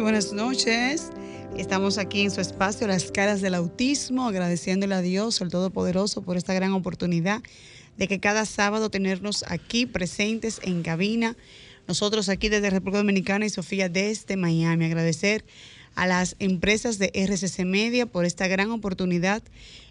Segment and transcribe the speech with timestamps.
[0.00, 1.10] Buenas noches.
[1.56, 6.36] Estamos aquí en su espacio, Las Caras del Autismo, agradeciéndole a Dios, el Todopoderoso, por
[6.36, 7.42] esta gran oportunidad
[7.96, 11.34] de que cada sábado tenernos aquí presentes en cabina.
[11.88, 14.84] Nosotros aquí desde República Dominicana y Sofía desde Miami.
[14.84, 15.44] Agradecer
[15.94, 19.42] a las empresas de RCC Media por esta gran oportunidad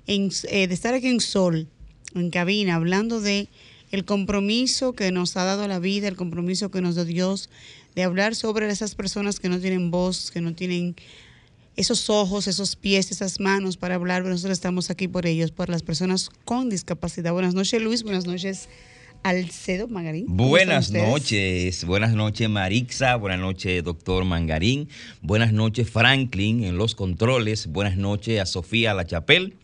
[0.06, 1.68] eh, de estar aquí en Sol,
[2.14, 3.50] en cabina, hablando de
[3.92, 7.50] el compromiso que nos ha dado la vida, el compromiso que nos dio Dios
[7.96, 10.96] de hablar sobre esas personas que no tienen voz, que no tienen
[11.76, 14.24] esos ojos, esos pies, esas manos para hablar.
[14.24, 17.34] Nosotros estamos aquí por ellos, por las personas con discapacidad.
[17.34, 18.04] Buenas noches, Luis.
[18.04, 18.70] Buenas noches.
[19.24, 20.26] Alcedo Mangarín.
[20.28, 24.88] Buenas noches, buenas noches Marixa, buenas noches doctor Mangarín,
[25.24, 29.56] buenas noches Franklin en los controles, buenas noches a Sofía La Chapelle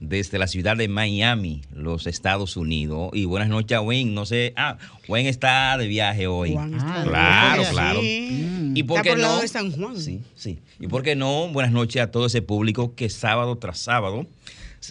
[0.00, 3.10] desde la ciudad de Miami, los Estados Unidos.
[3.12, 4.12] Y buenas noches a Wayne.
[4.12, 6.56] No sé, ah, Wayne está de viaje hoy.
[6.58, 8.00] Ah, claro, claro.
[8.02, 9.40] ¿Y por qué no?
[9.40, 9.98] de San Juan.
[9.98, 10.58] Sí, sí.
[10.80, 11.48] ¿Y por qué no?
[11.48, 14.26] Buenas noches a todo ese público que sábado tras sábado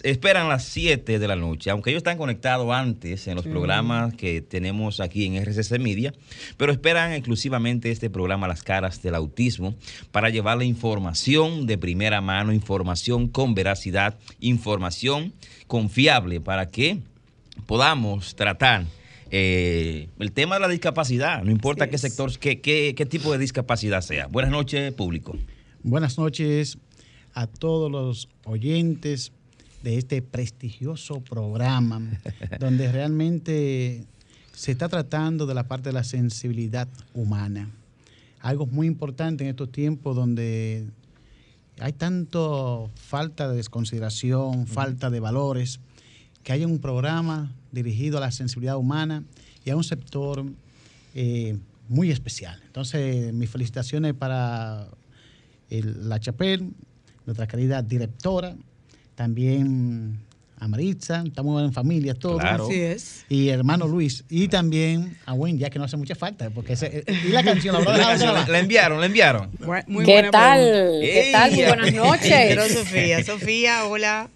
[0.02, 4.40] esperan las 7 de la noche, aunque ellos están conectados antes en los programas que
[4.40, 6.14] tenemos aquí en RCC Media,
[6.56, 9.74] pero esperan exclusivamente este programa Las Caras del Autismo
[10.12, 15.32] para llevarle información de primera mano, información con veracidad, información
[15.66, 16.98] confiable para que
[17.66, 18.84] podamos tratar
[19.32, 23.38] eh, el tema de la discapacidad, no importa qué sector, qué, qué, qué tipo de
[23.38, 24.26] discapacidad sea.
[24.26, 25.36] Buenas noches, público.
[25.82, 26.78] Buenas noches
[27.32, 29.32] a todos los oyentes
[29.82, 32.02] de este prestigioso programa,
[32.60, 34.04] donde realmente
[34.52, 37.70] se está tratando de la parte de la sensibilidad humana.
[38.40, 40.86] Algo muy importante en estos tiempos donde
[41.78, 45.80] hay tanto falta de desconsideración, falta de valores,
[46.42, 49.24] que haya un programa dirigido a la sensibilidad humana
[49.64, 50.44] y a un sector
[51.14, 52.60] eh, muy especial.
[52.66, 54.88] Entonces, mis felicitaciones para
[55.68, 56.72] la Chapel,
[57.26, 58.56] nuestra querida directora,
[59.20, 60.18] también
[60.58, 62.42] a Maritza, estamos en familia todos.
[62.42, 63.26] Así es.
[63.28, 64.24] Y hermano Luis.
[64.30, 66.72] Y también a Wayne, ya que no hace mucha falta, porque
[67.26, 69.50] y la canción, la, la, la enviaron, la enviaron.
[69.86, 71.00] Muy ¿Qué tal?
[71.02, 71.52] ¿Qué tal?
[71.52, 72.72] Muy buenas noches.
[72.72, 73.22] Sofía.
[73.22, 74.30] Sofía, hola.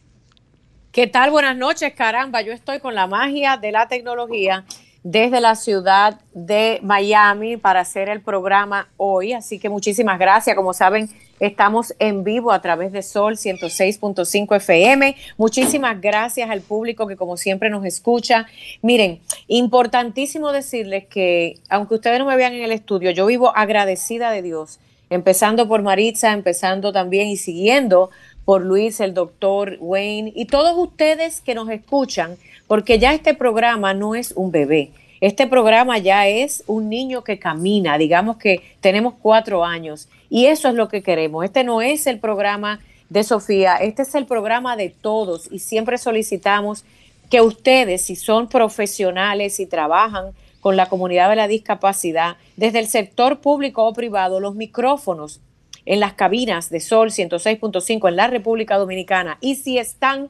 [0.93, 1.31] ¿Qué tal?
[1.31, 2.43] Buenas noches, caramba.
[2.43, 4.67] Yo estoy con la magia de la tecnología
[5.05, 9.35] desde la ciudad de Miami para hacer el programa hoy.
[9.35, 10.57] Así que muchísimas gracias.
[10.57, 11.11] Como saben,
[11.41, 15.15] estamos en vivo a través de Sol 106.5 FM.
[15.37, 18.47] Muchísimas gracias al público que como siempre nos escucha.
[18.81, 24.31] Miren, importantísimo decirles que aunque ustedes no me vean en el estudio, yo vivo agradecida
[24.31, 28.09] de Dios, empezando por Maritza, empezando también y siguiendo
[28.47, 32.37] por Luis, el doctor Wayne y todos ustedes que nos escuchan
[32.75, 34.91] porque ya este programa no es un bebé.
[35.21, 40.67] Este programa ya es un niño que camina, digamos que tenemos cuatro años y eso
[40.67, 41.45] es lo que queremos.
[41.45, 42.81] Este no es el programa
[43.11, 46.85] de Sofía, este es el programa de todos y siempre solicitamos
[47.31, 52.89] que ustedes, si son profesionales y trabajan con la comunidad de la discapacidad, desde el
[52.89, 55.41] sector público o privado, los micrófonos
[55.87, 60.29] en las cabinas de Sol 106.5 en la República Dominicana y si están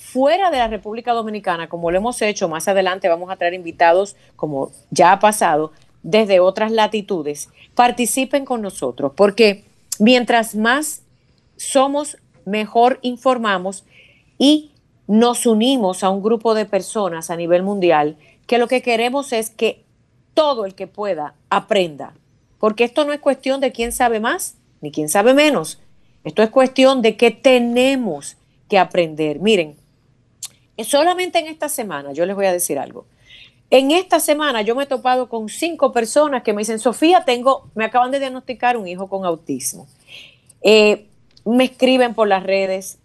[0.00, 4.16] fuera de la República Dominicana, como lo hemos hecho, más adelante vamos a traer invitados,
[4.34, 5.72] como ya ha pasado,
[6.02, 9.64] desde otras latitudes, participen con nosotros, porque
[9.98, 11.02] mientras más
[11.56, 12.16] somos,
[12.46, 13.84] mejor informamos
[14.38, 14.72] y
[15.06, 18.16] nos unimos a un grupo de personas a nivel mundial
[18.46, 19.84] que lo que queremos es que
[20.32, 22.14] todo el que pueda aprenda,
[22.58, 25.78] porque esto no es cuestión de quién sabe más ni quién sabe menos,
[26.24, 28.38] esto es cuestión de que tenemos
[28.68, 29.40] que aprender.
[29.40, 29.79] Miren,
[30.84, 33.06] solamente en esta semana, yo les voy a decir algo.
[33.70, 37.70] En esta semana yo me he topado con cinco personas que me dicen, Sofía, tengo,
[37.74, 39.86] me acaban de diagnosticar un hijo con autismo.
[40.62, 41.06] Eh,
[41.44, 42.98] me escriben por las redes,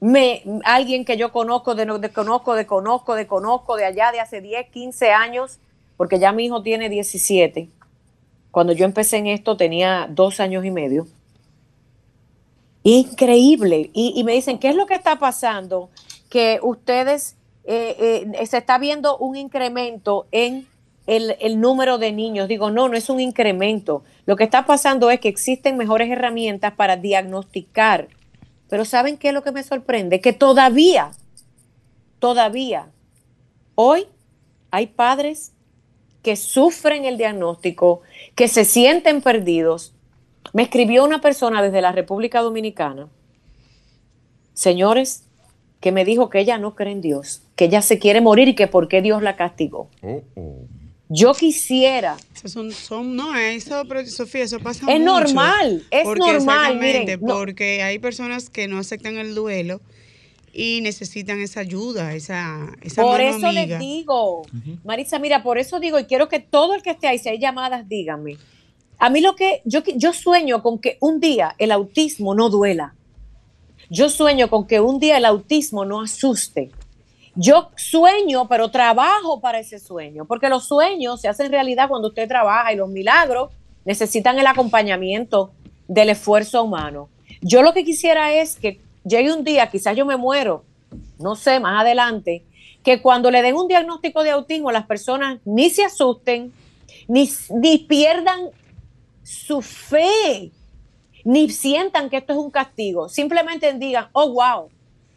[0.00, 4.20] me, alguien que yo conozco, de, de, conozco, de conozco, de conozco, de allá de
[4.20, 5.58] hace 10, 15 años,
[5.96, 7.68] porque ya mi hijo tiene 17.
[8.50, 11.06] Cuando yo empecé en esto tenía dos años y medio.
[12.84, 13.90] Increíble.
[13.92, 15.90] Y, y me dicen, ¿qué es lo que está pasando?
[16.32, 20.66] Que ustedes eh, eh, se está viendo un incremento en
[21.06, 22.48] el, número de niños.
[22.48, 24.02] Digo, no, no es un incremento.
[24.24, 28.08] Lo que está pasando es que existen mejores herramientas para diagnosticar.
[28.70, 30.22] Pero ¿saben qué es lo que me sorprende?
[30.22, 31.10] Que todavía,
[32.18, 32.88] todavía,
[33.74, 34.06] hoy
[34.70, 35.52] hay padres
[36.22, 38.00] que sufren el diagnóstico,
[38.34, 39.92] que se sienten perdidos.
[40.54, 43.10] Me escribió una persona desde la República Dominicana,
[44.54, 45.26] señores,
[45.82, 48.54] que me dijo que ella no cree en Dios, que ella se quiere morir y
[48.54, 49.90] que por qué Dios la castigó.
[50.00, 50.66] Oh, oh.
[51.08, 52.16] Yo quisiera.
[52.44, 55.12] Son, son, no, eso, pero, Sofía, eso pasa Es mucho.
[55.12, 56.36] normal, es Porque normal,
[56.76, 57.34] exactamente, miren, no.
[57.34, 59.82] porque hay personas que no aceptan el duelo
[60.54, 63.62] y necesitan esa ayuda, esa, esa Por mano eso amiga.
[63.78, 64.42] les digo,
[64.84, 67.38] Marisa, mira, por eso digo, y quiero que todo el que esté ahí, si hay
[67.40, 68.36] llamadas, díganme.
[68.98, 72.94] A mí lo que yo, yo sueño con que un día el autismo no duela.
[73.94, 76.70] Yo sueño con que un día el autismo no asuste.
[77.34, 82.26] Yo sueño, pero trabajo para ese sueño, porque los sueños se hacen realidad cuando usted
[82.26, 83.50] trabaja y los milagros
[83.84, 85.52] necesitan el acompañamiento
[85.88, 87.10] del esfuerzo humano.
[87.42, 90.64] Yo lo que quisiera es que llegue un día, quizás yo me muero,
[91.18, 92.46] no sé, más adelante,
[92.82, 96.50] que cuando le den un diagnóstico de autismo, las personas ni se asusten,
[97.08, 98.48] ni, ni pierdan
[99.22, 100.50] su fe,
[101.24, 103.08] ni sientan que esto es un castigo.
[103.08, 104.68] Simplemente digan, oh, wow,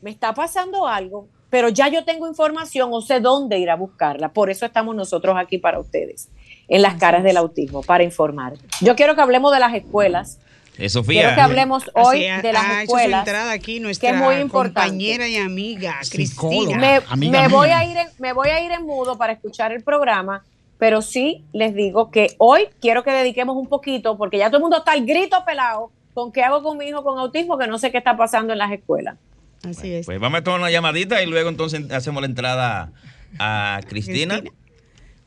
[0.01, 4.29] me está pasando algo, pero ya yo tengo información o sé dónde ir a buscarla.
[4.29, 6.29] Por eso estamos nosotros aquí para ustedes,
[6.67, 8.53] en las caras del autismo, para informar.
[8.81, 10.39] Yo quiero que hablemos de las escuelas.
[10.73, 13.25] Eh, Quiero Sofía, que hablemos hoy de las ha hecho su escuelas.
[13.25, 14.81] entrada aquí que nuestra es muy importante.
[14.81, 15.99] compañera y amiga.
[16.11, 16.77] Cristina.
[16.77, 19.71] me, Amiga me voy a ir en, me voy a ir en mudo para escuchar
[19.71, 20.43] el programa,
[20.85, 24.61] pero sí les digo que hoy quiero que dediquemos un poquito, porque ya todo el
[24.61, 27.79] mundo está al grito pelado con qué hago con mi hijo con autismo, que no
[27.79, 29.17] sé qué está pasando en las escuelas.
[29.67, 30.05] Así es.
[30.05, 32.91] pues vamos a tomar una llamadita y luego entonces hacemos la entrada
[33.39, 34.41] a Cristina.
[34.41, 34.57] Cristina.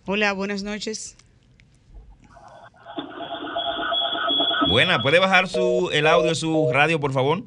[0.07, 1.17] Hola, buenas noches.
[4.69, 7.43] Buena, ¿puede bajar su, el audio de su radio, por favor?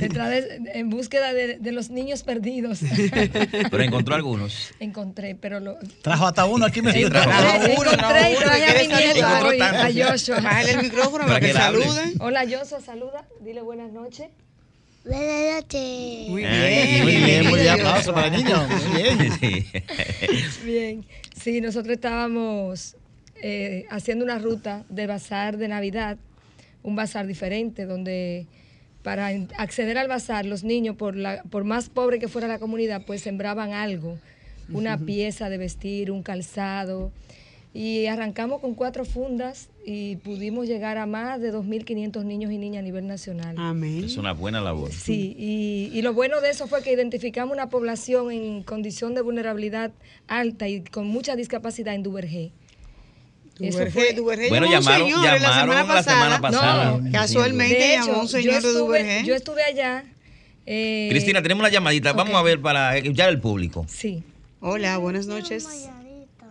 [0.00, 2.80] detrás de- en búsqueda de, de los niños perdidos.
[3.70, 4.72] Pero encontró algunos.
[4.78, 5.74] Encontré, pero lo.
[6.02, 8.88] Trajo hasta uno aquí me Encontré, trajo uno, encontré trajo y uno, traje a ¿quiere
[8.88, 10.10] mi nieto a.
[10.12, 10.40] Joshua.
[10.40, 12.14] Bájale el micrófono para Para que, que saluden.
[12.20, 13.26] Hola, Joshua, saluda.
[13.40, 14.28] Dile buenas noches.
[15.04, 16.28] Buenas noches.
[16.28, 17.02] Muy Ay, bien.
[17.02, 17.68] Muy bien, muy bien.
[17.68, 18.56] Aplauso para el niño.
[18.68, 19.32] Muy bien.
[19.40, 19.66] Sí.
[20.64, 21.04] Bien,
[21.36, 22.96] sí, nosotros estábamos
[23.42, 26.16] eh, haciendo una ruta de bazar de Navidad,
[26.82, 28.46] un bazar diferente, donde
[29.02, 33.02] para acceder al bazar los niños, por, la, por más pobre que fuera la comunidad,
[33.06, 34.18] pues sembraban algo,
[34.70, 37.12] una pieza de vestir, un calzado.
[37.76, 42.78] Y arrancamos con cuatro fundas y pudimos llegar a más de 2.500 niños y niñas
[42.78, 43.56] a nivel nacional.
[43.58, 44.04] Amén.
[44.04, 44.92] Es una buena labor.
[44.92, 49.22] Sí, y, y lo bueno de eso fue que identificamos una población en condición de
[49.22, 49.90] vulnerabilidad
[50.28, 52.52] alta y con mucha discapacidad en Duvergé.
[53.58, 55.40] Duvergé, fue- Duvergé Bueno, llamaron, la llamaron
[55.74, 56.98] semana la semana pasada.
[56.98, 59.24] No, Casualmente De llamó un señor yo de Duvergé.
[59.24, 60.04] yo estuve allá.
[60.66, 62.12] eh, Cristina, tenemos una llamadita.
[62.12, 63.84] Vamos a ver para escuchar al público.
[63.88, 64.22] Sí.
[64.60, 65.66] Hola, buenas noches.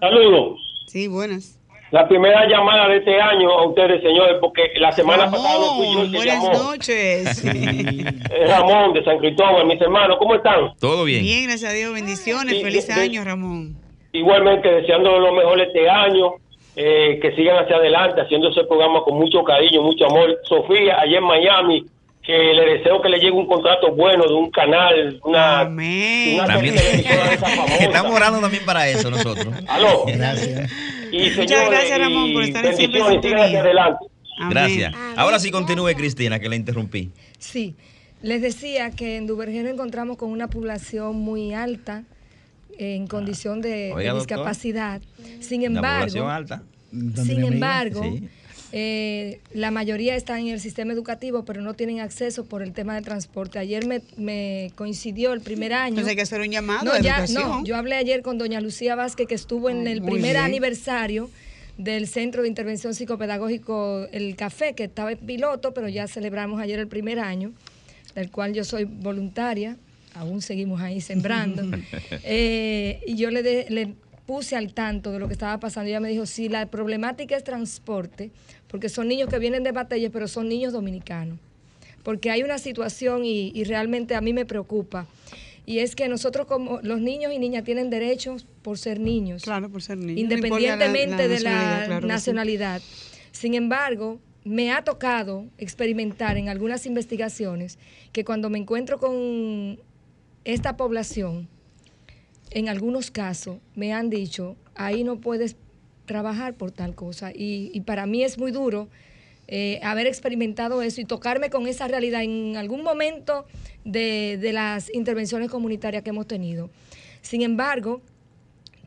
[0.01, 0.59] Saludos.
[0.93, 1.59] Sí, buenas.
[1.89, 5.85] La primera llamada de este año a ustedes, señores, porque la semana pasada no fui
[5.87, 6.63] yo el Ramón, que buenas llamó.
[6.71, 7.43] noches.
[8.33, 10.73] Eh, Ramón de San Cristóbal, mis hermanos, ¿cómo están?
[10.79, 11.23] Todo bien.
[11.23, 11.91] Bien, gracias a Dios.
[11.93, 12.55] Bendiciones.
[12.57, 13.75] Sí, Feliz de- año, Ramón.
[14.11, 16.33] Igualmente, deseando lo mejor este año,
[16.75, 20.39] eh, que sigan hacia adelante, haciendo ese programa con mucho cariño, mucho amor.
[20.47, 21.85] Sofía, allá en Miami,
[22.25, 26.75] que le deseo que le llegue un contrato bueno de un canal, una, una También-.
[27.79, 29.47] Estamos orando también para eso nosotros.
[29.67, 30.05] Aló.
[30.07, 30.71] Gracias.
[31.11, 33.59] Y Muchas señores, gracias, Ramón, por y estar siempre en bendiciones, sigan hacia sintonía.
[33.61, 34.05] adelante.
[34.39, 34.49] Amén.
[34.51, 34.93] Gracias.
[35.17, 37.11] Ahora sí continúe, Cristina, que la interrumpí.
[37.37, 37.75] Sí,
[38.21, 42.03] les decía que en Duvergé nos encontramos con una población muy alta
[42.79, 43.91] en condición de.
[43.93, 44.37] Oiga, de doctor.
[44.37, 45.01] discapacidad.
[45.41, 46.63] Sin embargo, alta.
[46.91, 48.29] Sin embargo, Sí.
[48.75, 52.95] Eh, la mayoría están en el sistema educativo, pero no tienen acceso por el tema
[52.95, 53.59] de transporte.
[53.59, 55.89] Ayer me, me coincidió el primer año.
[55.89, 58.95] Entonces hay que hacer un llamado No, ya, no, yo hablé ayer con doña Lucía
[58.95, 60.43] Vázquez, que estuvo en el muy primer bien.
[60.43, 61.29] aniversario
[61.77, 66.79] del Centro de Intervención Psicopedagógico El Café, que estaba en piloto, pero ya celebramos ayer
[66.79, 67.51] el primer año,
[68.15, 69.77] del cual yo soy voluntaria,
[70.15, 71.63] aún seguimos ahí sembrando.
[72.23, 73.93] Eh, y yo le, de- le
[74.25, 75.89] puse al tanto de lo que estaba pasando.
[75.89, 78.31] Ella me dijo, sí, la problemática es transporte,
[78.73, 81.37] porque son niños que vienen de batallas, pero son niños dominicanos.
[82.01, 85.05] Porque hay una situación y, y realmente a mí me preocupa.
[85.67, 89.43] Y es que nosotros como los niños y niñas tienen derechos por ser niños.
[89.43, 90.15] Claro, por ser niño.
[90.15, 92.07] No importa Independientemente de la claro que sí.
[92.07, 92.81] nacionalidad.
[93.31, 97.77] Sin embargo, me ha tocado experimentar en algunas investigaciones
[98.11, 99.79] que cuando me encuentro con
[100.45, 101.47] esta población,
[102.49, 105.57] en algunos casos me han dicho, ahí no puedes
[106.05, 107.31] trabajar por tal cosa.
[107.31, 108.87] Y, y para mí es muy duro
[109.47, 113.45] eh, haber experimentado eso y tocarme con esa realidad en algún momento
[113.83, 116.69] de, de las intervenciones comunitarias que hemos tenido.
[117.21, 118.01] Sin embargo,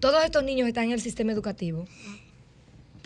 [0.01, 1.87] todos estos niños están en el sistema educativo,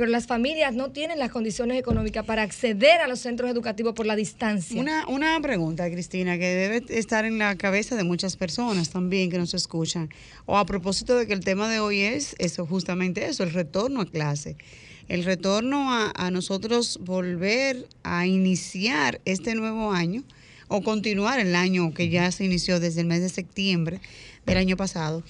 [0.00, 4.06] pero las familias no tienen las condiciones económicas para acceder a los centros educativos por
[4.06, 4.80] la distancia.
[4.80, 9.36] Una, una pregunta, Cristina, que debe estar en la cabeza de muchas personas también que
[9.36, 10.08] nos escuchan.
[10.46, 14.00] O a propósito de que el tema de hoy es eso, justamente eso, el retorno
[14.00, 14.56] a clase.
[15.08, 20.22] El retorno a, a nosotros volver a iniciar este nuevo año
[20.68, 24.00] o continuar el año que ya se inició desde el mes de septiembre
[24.46, 25.22] del año pasado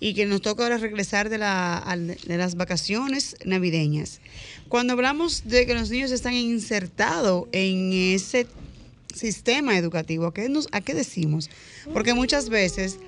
[0.00, 4.20] y que nos toca ahora regresar de, la, de las vacaciones navideñas.
[4.68, 8.46] Cuando hablamos de que los niños están insertados en ese
[9.14, 11.50] sistema educativo, ¿a qué, nos, ¿a qué decimos?
[11.92, 12.98] Porque muchas veces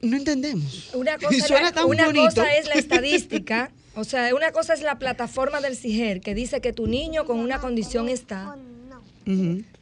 [0.00, 0.90] no entendemos.
[0.94, 2.24] Una cosa, suena la- tan una bonito.
[2.26, 6.60] cosa es la estadística, o sea, una cosa es la plataforma del CIGER que dice
[6.60, 8.56] que tu niño con una condición está,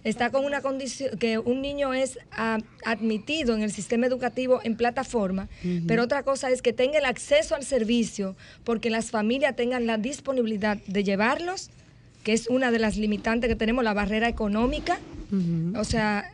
[0.05, 4.77] Está con una condición, que un niño es ah, admitido en el sistema educativo en
[4.77, 5.49] plataforma,
[5.87, 9.99] pero otra cosa es que tenga el acceso al servicio porque las familias tengan la
[9.99, 11.71] disponibilidad de llevarlos,
[12.25, 14.99] que es una de las limitantes que tenemos, la barrera económica.
[15.77, 16.33] O sea,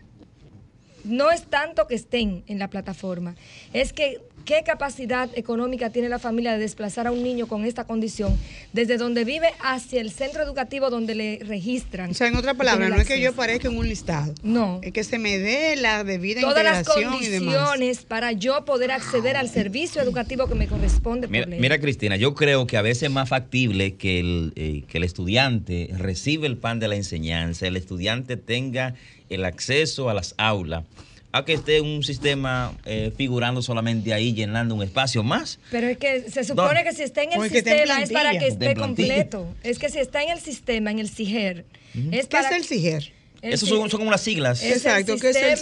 [1.05, 3.35] no es tanto que estén en la plataforma,
[3.73, 7.85] es que qué capacidad económica tiene la familia de desplazar a un niño con esta
[7.85, 8.37] condición
[8.73, 12.11] desde donde vive hacia el centro educativo donde le registran.
[12.11, 13.43] O sea, en otras y palabras, no es que yo acceso.
[13.43, 14.35] aparezca en un listado.
[14.43, 14.81] No.
[14.83, 17.55] Es que se me dé la debida Todas las integración y demás.
[17.57, 21.61] condiciones para yo poder acceder al servicio educativo que me corresponde Mira, por ley.
[21.61, 25.05] mira, Cristina, yo creo que a veces es más factible que el, eh, que el
[25.05, 28.95] estudiante reciba el pan de la enseñanza, el estudiante tenga
[29.29, 30.85] el acceso a las aulas,
[31.33, 35.59] a que esté un sistema eh, figurando solamente ahí, llenando un espacio más.
[35.71, 38.13] Pero es que se supone que si está en el Porque está en sistema es
[38.13, 39.47] para que esté completo.
[39.63, 41.65] Es que si está en el sistema, en el CIGER,
[42.11, 43.13] es ¿Qué para es el CIGER?
[43.43, 44.63] Esos ci- son, son como las siglas.
[44.63, 45.59] Es Exacto, el ¿qué es el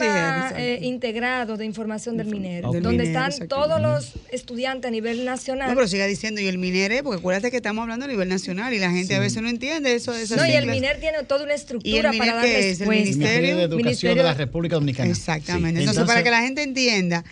[0.56, 5.68] eh, integrado de información del MINER, Del donde están todos los estudiantes a nivel nacional.
[5.70, 8.74] No, pero siga diciendo, y el MINER, porque acuérdate que estamos hablando a nivel nacional
[8.74, 10.14] y la gente a veces no entiende eso.
[10.14, 10.66] Esas No, y el.
[10.66, 12.64] MINER tiene toda una ¿Y estructura el para dar qué es?
[12.64, 12.90] ¿El respuesta.
[12.90, 15.10] Ministerio Ministerio de Educación Ministerio- de la República Dominicana.
[15.10, 15.80] Exactamente.
[15.80, 15.86] Sí.
[15.86, 17.24] Entonces, para que la gente entienda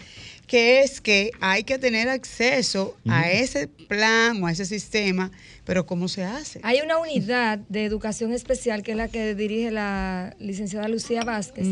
[0.46, 5.30] que es que hay que tener acceso a ese plan o a ese sistema,
[5.68, 6.60] pero ¿cómo se hace?
[6.62, 11.66] Hay una unidad de educación especial que es la que dirige la licenciada Lucía Vázquez,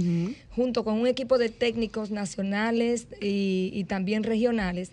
[0.50, 4.90] junto con un equipo de técnicos nacionales y, y también regionales,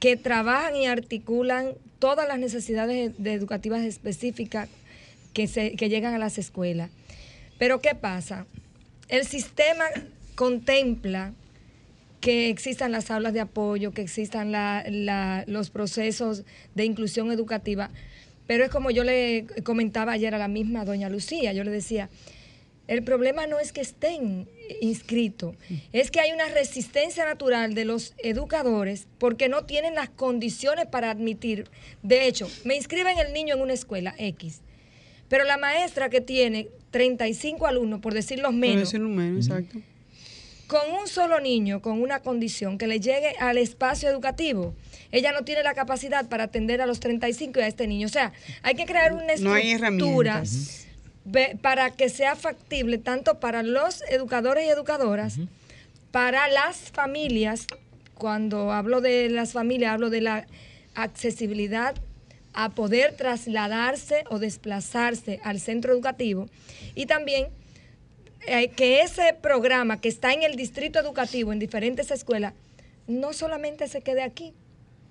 [0.00, 4.68] que trabajan y articulan todas las necesidades de educativas específicas
[5.32, 6.90] que, se, que llegan a las escuelas.
[7.56, 8.46] Pero ¿qué pasa?
[9.08, 9.84] El sistema
[10.34, 11.34] contempla
[12.20, 16.42] que existan las aulas de apoyo, que existan la- la- los procesos
[16.74, 17.90] de inclusión educativa.
[18.50, 22.10] Pero es como yo le comentaba ayer a la misma doña Lucía, yo le decía,
[22.88, 24.48] el problema no es que estén
[24.80, 25.54] inscritos,
[25.92, 31.12] es que hay una resistencia natural de los educadores porque no tienen las condiciones para
[31.12, 31.68] admitir.
[32.02, 34.62] De hecho, me inscriben el niño en una escuela X,
[35.28, 39.46] pero la maestra que tiene 35 alumnos, por decir los Por menos, decir un menos,
[39.46, 39.78] exacto.
[40.66, 44.74] con un solo niño con una condición que le llegue al espacio educativo,
[45.12, 48.06] ella no tiene la capacidad para atender a los 35 y a este niño.
[48.06, 50.42] O sea, hay que crear una No hay estructura
[51.24, 55.38] ve- para que sea factible tanto para los educadores y educadoras,
[56.10, 57.66] para las familias,
[58.14, 60.46] cuando hablo de las familias, hablo de la
[60.94, 61.94] accesibilidad
[62.52, 66.48] a poder trasladarse o desplazarse al centro educativo
[66.96, 67.46] y también
[68.46, 72.54] eh, que ese programa que está en el distrito educativo, en diferentes escuelas,
[73.06, 74.52] no solamente se quede aquí,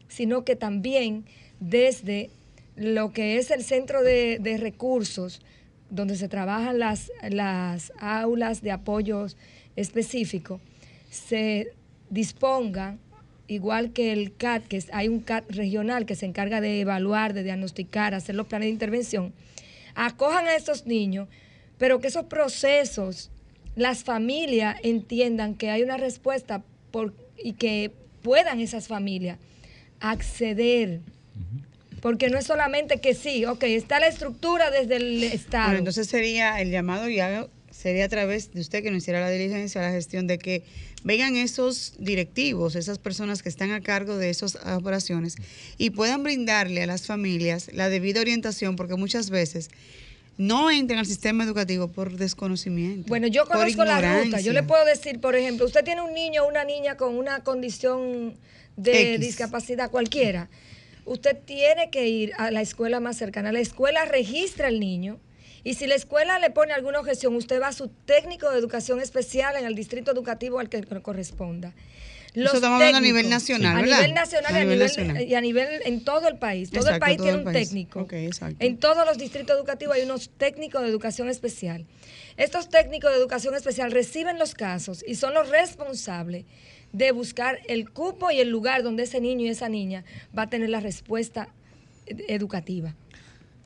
[0.10, 1.24] sino que también
[1.62, 2.30] desde
[2.76, 5.42] lo que es el centro de, de recursos,
[5.90, 9.38] donde se trabajan las, las aulas de apoyos
[9.76, 10.62] específicos,
[11.10, 11.74] se
[12.10, 12.98] disponga,
[13.48, 17.44] igual que el CAT, que hay un CAT regional que se encarga de evaluar, de
[17.44, 19.34] diagnosticar, hacer los planes de intervención,
[19.96, 21.28] acojan a estos niños,
[21.78, 23.32] pero que esos procesos,
[23.76, 29.40] las familias entiendan que hay una respuesta por, y que puedan esas familias
[30.00, 31.02] acceder.
[32.02, 35.66] Porque no es solamente que sí, ok, está la estructura desde el Estado.
[35.66, 37.48] Bueno, entonces sería el llamado ya
[37.80, 40.64] sería a través de usted que nos hiciera la diligencia, la gestión de que
[41.06, 45.36] vengan esos directivos, esas personas que están a cargo de esas operaciones
[45.78, 49.70] y puedan brindarle a las familias la debida orientación, porque muchas veces
[50.40, 53.10] no entran al sistema educativo por desconocimiento.
[53.10, 54.40] Bueno, yo conozco la ruta.
[54.40, 57.44] Yo le puedo decir, por ejemplo, usted tiene un niño o una niña con una
[57.44, 58.38] condición
[58.78, 59.20] de X.
[59.20, 60.50] discapacidad cualquiera.
[61.04, 63.52] Usted tiene que ir a la escuela más cercana.
[63.52, 65.20] La escuela registra al niño
[65.66, 69.02] y si la escuela le pone alguna objeción, usted va a su técnico de educación
[69.02, 71.74] especial en el distrito educativo al que corresponda.
[72.34, 73.98] Eso estamos hablando a nivel nacional, A ¿verdad?
[73.98, 75.22] nivel nacional, A y a nivel nacional.
[75.24, 76.70] y a nivel en todo el país.
[76.70, 77.68] Todo el país todo tiene el un país.
[77.70, 78.02] técnico.
[78.02, 78.58] Ok, exacto.
[78.60, 81.86] En todos los distritos educativos hay unos técnicos de educación especial.
[82.38, 86.46] Estos técnicos de educación especial reciben los casos y son los responsables
[86.94, 90.04] de buscar el cupo y el lugar donde ese niño y esa niña
[90.38, 91.50] va a tener la respuesta
[92.06, 92.96] ed- educativa.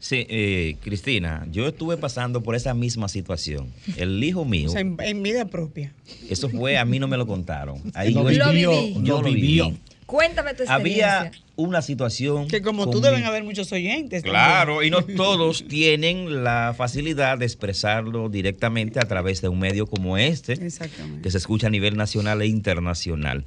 [0.06, 3.70] Sí, eh, Cristina, yo estuve pasando por esa misma situación.
[3.96, 5.94] El hijo mío, O sea, en, en vida propia.
[6.30, 7.82] eso fue, a mí no me lo contaron.
[7.94, 9.66] Ahí Lo yo, vivió, yo lo vivió.
[9.68, 9.78] viví.
[10.06, 11.20] Cuéntame tu experiencia.
[11.22, 12.50] Había una situación.
[12.50, 14.24] Que como tú mi- deben haber muchos oyentes.
[14.24, 14.34] también.
[14.44, 19.88] Claro, y no todos tienen la facilidad de expresarlo directamente a través de un medio
[19.88, 21.22] como este, Exactamente.
[21.22, 23.46] que se escucha a nivel nacional e internacional.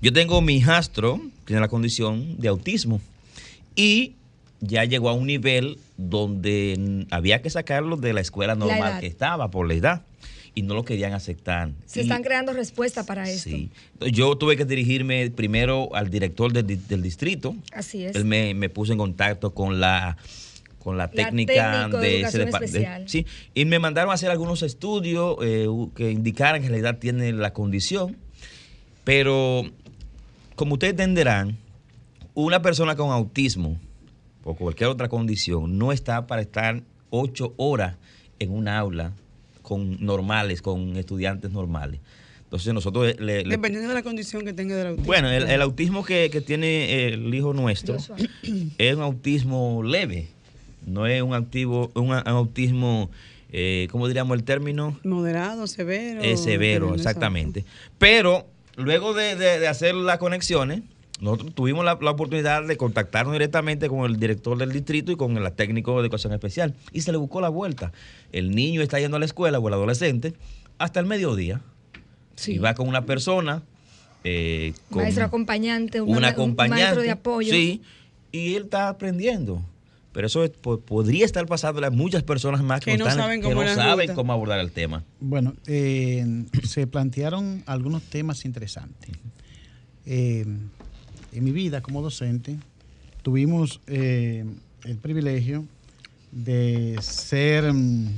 [0.00, 3.02] Yo tengo mi hijastro, tiene la condición de autismo,
[3.76, 4.14] y
[4.66, 9.06] ya llegó a un nivel donde había que sacarlo de la escuela La normal que
[9.06, 10.02] estaba por la edad,
[10.54, 11.70] y no lo querían aceptar.
[11.84, 13.50] Se Y- están creando respuestas para esto.
[13.50, 13.70] Sí.
[14.12, 17.54] Yo tuve que dirigirme primero al director del, di- del distrito.
[17.72, 18.16] Así es.
[18.16, 20.16] Él me, me puso en contacto con la
[20.78, 23.08] con la La técnica de de, educación de- especial.
[23.08, 27.32] sí, y me mandaron a hacer algunos estudios eh, que indicaran que en realidad tiene
[27.32, 28.16] la condición.
[29.04, 29.64] Pero,
[30.54, 31.56] como ustedes entenderán,
[32.34, 33.78] una persona con autismo
[34.48, 37.96] o cualquier otra condición no está para estar ocho horas
[38.38, 39.12] en un aula
[39.62, 41.98] con normales, con estudiantes normales.
[42.44, 45.06] Entonces nosotros le- le, Dependiendo de la condición que tenga del autismo.
[45.06, 47.96] bueno, el, el autismo que, que tiene el hijo nuestro
[48.78, 50.28] es un autismo leve,
[50.86, 53.10] no es un, activo, un, autismo,
[53.50, 54.96] eh, ¿cómo diríamos el término?
[55.02, 56.20] Moderado, severo.
[56.20, 57.64] Es severo, exactamente.
[57.98, 60.82] Pero luego de, de- de hacer las conexiones,
[61.20, 65.36] nosotros tuvimos la, la oportunidad de contactarnos directamente con el director del distrito y con
[65.36, 66.74] el técnico de educación especial.
[66.92, 67.92] Y se le buscó la vuelta.
[68.32, 70.34] El niño está yendo a la escuela o el adolescente
[70.78, 71.62] hasta el mediodía.
[72.46, 73.62] Y va con una persona.
[74.24, 77.50] eh, con Maestro acompañante, un, un un maestro de apoyo.
[77.52, 77.80] Sí,
[78.32, 79.62] y él está aprendiendo.
[80.12, 83.18] Pero eso es- po- podría estar pasándole a muchas personas más que, Que no están-
[83.18, 83.54] saben que no
[84.14, 85.04] cómo abordar el tema.
[85.20, 89.10] Bueno, eh, se plantearon algunos temas interesantes.
[90.06, 90.44] Eh,
[91.38, 92.56] en mi vida como docente,
[93.22, 94.44] tuvimos eh,
[94.84, 95.64] el privilegio
[96.32, 98.08] de ser mm,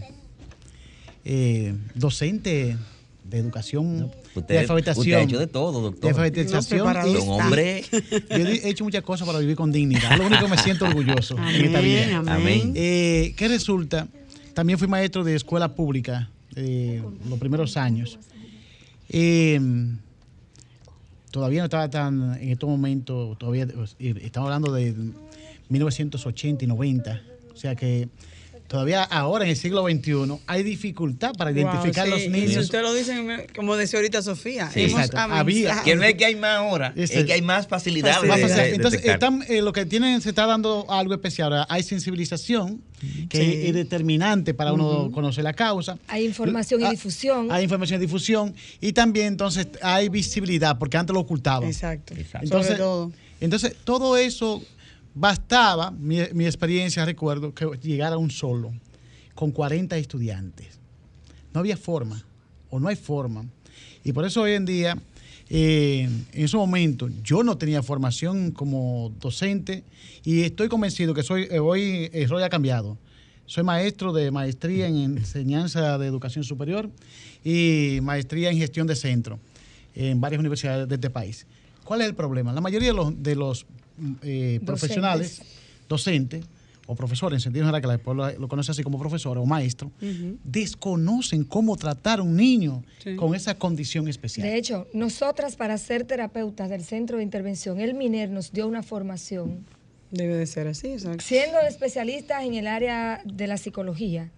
[1.24, 2.76] eh, docente
[3.24, 5.00] de educación, Usted, de alfabetización.
[5.02, 6.00] usted ha hecho de todo, doctor.
[6.02, 6.92] de alfabetización.
[6.94, 7.84] No, y- Un hombre.
[7.90, 10.16] yo he hecho muchas cosas para vivir con dignidad.
[10.16, 12.18] Lo único que me siento orgulloso en esta Amén, vida.
[12.18, 12.32] amén.
[12.34, 12.72] Amén.
[12.74, 14.08] Eh, ¿Qué resulta?
[14.54, 18.18] También fui maestro de escuela pública eh, los primeros años.
[19.10, 19.60] Eh,
[21.30, 23.66] todavía no estaba tan, en estos momentos, todavía
[23.98, 24.94] eh, estamos hablando de
[25.68, 27.22] 1980 y 90.
[27.52, 28.08] O sea que
[28.68, 32.28] todavía ahora en el siglo XXI hay dificultad para Wow, identificar sí, los y Si
[32.28, 32.56] niños.
[32.64, 35.16] usted lo dice, como decía ahorita Sofía, Sí, hemos exacto.
[35.18, 35.40] avanzado.
[35.40, 38.36] Había- Que no es que hay más ahora, es que hay más facilidad de, Más
[38.36, 38.56] de- fácil.
[38.64, 41.52] de Entonces, están, eh, lo que tienen, se está dando algo especial.
[41.52, 42.82] Ahora, Hay sensibilización,
[43.28, 43.66] que Sí.
[43.68, 45.98] es determinante para uno conocer la causa.
[46.08, 47.50] Hay información y Ah, difusión.
[47.50, 48.54] Hay información y difusión.
[48.80, 51.68] Y también, entonces, hay visibilidad, porque antes lo ocultaban.
[51.68, 52.12] Exacto.
[52.14, 52.44] Exacto.
[52.44, 53.12] Entonces, Sobre todo.
[53.40, 54.62] entonces, todo eso
[55.18, 58.72] bastaba, mi, experiencia, recuerdo, que llegara un solo.
[59.34, 60.80] con 40 estudiantes.
[61.54, 62.24] No había forma,
[62.70, 63.46] o no hay forma.
[64.02, 64.98] Y por eso hoy en día,
[65.48, 69.84] eh, en ese momento, yo no tenía formación como docente
[70.24, 72.98] y estoy convencido que soy, eh, hoy el rol ha cambiado.
[73.46, 76.90] Soy maestro de maestría en enseñanza de educación superior
[77.44, 79.38] y maestría en gestión de centro
[79.94, 81.46] en varias universidades de este país.
[81.84, 82.52] ¿Cuál es el problema?
[82.52, 83.66] La mayoría de los
[84.22, 85.42] eh, profesionales,
[85.88, 86.44] docentes
[86.86, 89.90] o profesores, en sentido general, que la pueblo lo conoce así como profesor o maestro,
[90.44, 93.14] desconocen cómo tratar a un niño Sí.
[93.16, 94.46] con esa condición especial.
[94.46, 98.82] De hecho, nosotras para ser terapeutas del centro de intervención, el MINER nos dio una
[98.82, 99.64] formación.
[100.10, 101.22] Debe de ser así, exacto.
[101.22, 104.30] Siendo especialistas en el área de la psicología,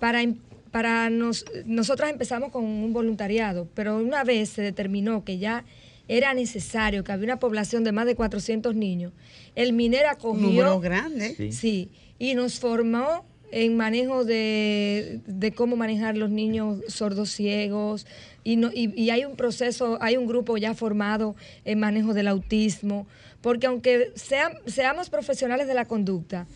[0.00, 0.38] para, em-
[0.72, 5.64] para nos, nosotras empezamos con un voluntariado, pero una vez se determinó que ya
[6.08, 9.12] era necesario, que había una población de más de 400 niños,
[9.54, 10.46] el MINER acogió...
[10.46, 11.34] número grande.
[11.36, 11.52] Sí.
[11.52, 11.90] Sí.
[12.18, 18.04] y nos formó en manejo de, de cómo manejar los niños sordos ciegos
[18.42, 22.26] y, no, y, y hay un proceso, hay un grupo ya formado en manejo del
[22.26, 23.06] autismo,
[23.40, 26.48] porque aunque seamos profesionales de la conducta,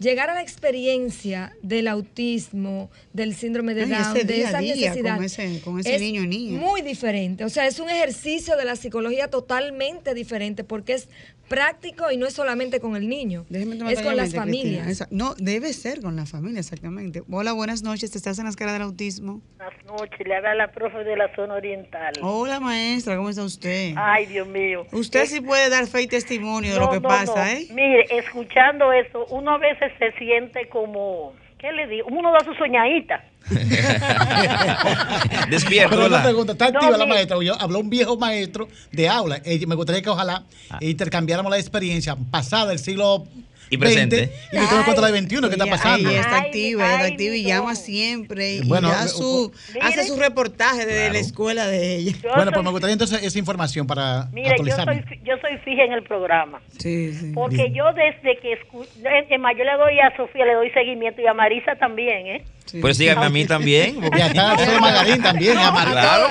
[0.00, 4.74] llegar a la experiencia del autismo, del síndrome de Ay, Down, ese de esa día
[4.74, 6.58] necesidad, con ese- con ese es niño niña.
[6.58, 7.44] muy diferente.
[7.44, 11.08] O sea, es un ejercicio de la psicología totalmente diferente porque es
[11.50, 14.42] práctico y no es solamente con el niño, Déjeme tomar es con las Cristina.
[14.44, 14.86] familias.
[14.86, 17.22] Esa- no, debe ser con la familia, exactamente.
[17.28, 18.14] Hola, buenas noches.
[18.14, 19.40] ¿Estás en la escala del autismo?
[19.58, 22.12] Buenas noches, le habla la profe de la zona oriental.
[22.22, 23.94] Hola, maestra, ¿cómo está usted?
[23.96, 24.86] Ay, Dios mío.
[24.92, 27.50] Usted Eh, sí puede dar fe y testimonio de no, lo que no, pasa, no.
[27.50, 27.66] ¿eh?
[27.72, 32.06] Mire, escuchando eso, uno a veces se siente como, ¿qué le digo?
[32.12, 33.24] Uno da su soñadita.
[35.50, 37.36] Despierto, Pero una pregunta, ¿está No, activa la maestra?
[37.42, 39.40] Yo, habló un viejo maestro de aula.
[39.44, 40.78] Eh, me gustaría que ojalá Ah.
[40.80, 43.26] intercambiáramos la experiencia pasada del siglo
[43.70, 44.32] Y presente.
[44.52, 46.10] Y que usted me cuente la de 21, ¿qué está pasando?
[46.10, 48.54] Ella está Ay, activa, ay, está activa y llama siempre.
[48.56, 49.86] Y Bueno, da eh, su, Mire.
[49.86, 51.12] hace su reportaje desde Claro.
[51.12, 52.12] la escuela de ella.
[52.22, 55.34] Yo Bueno, soy, pues me gustaría entonces esa información para mire, yo soy, fi- yo
[55.40, 56.60] soy fija en el programa.
[56.78, 57.30] Sí, sí.
[57.34, 57.74] Porque Bien.
[57.74, 61.26] yo desde que escucho, es más, yo le doy a Sofía, le doy seguimiento y
[61.28, 62.44] a Marisa también, ¿eh?
[62.66, 62.80] sí.
[62.80, 64.00] Pues síganme a mí también.
[64.00, 66.28] porque- está Magarín también, No, Claro.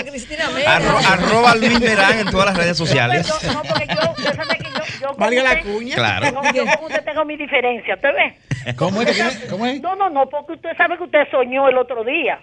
[0.65, 3.27] Arro- arroba Luis Merán en todas las redes sociales.
[3.45, 5.95] No, no, porque yo, yo, yo Valga la cuña.
[5.95, 6.25] Claro.
[6.27, 6.41] Tengo,
[6.89, 8.73] yo tengo mi diferencia, ¿usted ve?
[8.75, 9.81] ¿Cómo es.
[9.81, 12.39] No, no, no, porque usted sabe que usted soñó el otro día.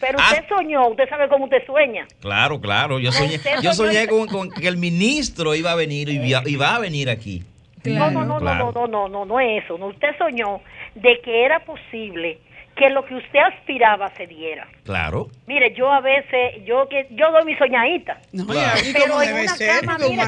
[0.00, 0.28] Pero Ah.
[0.32, 2.06] usted soñó, usted sabe cómo usted sueña.
[2.20, 2.98] Claro, claro.
[2.98, 6.78] Yo soñé, yo soñé con, con que el ministro iba a venir y va, a
[6.80, 7.42] venir aquí.
[7.84, 8.72] No, no, no, Claro.
[8.74, 9.78] no, no, no, no, no es eso.
[9.78, 10.60] No, usted soñó
[10.94, 12.38] de que era posible
[12.76, 14.66] que lo que usted aspiraba se diera.
[14.84, 15.28] Claro.
[15.46, 18.20] Mire, yo a veces, yo que yo doy mi soñadita.
[18.32, 18.80] No, Claro.
[18.84, 20.22] y Pero como en debe una ser, cama, mire.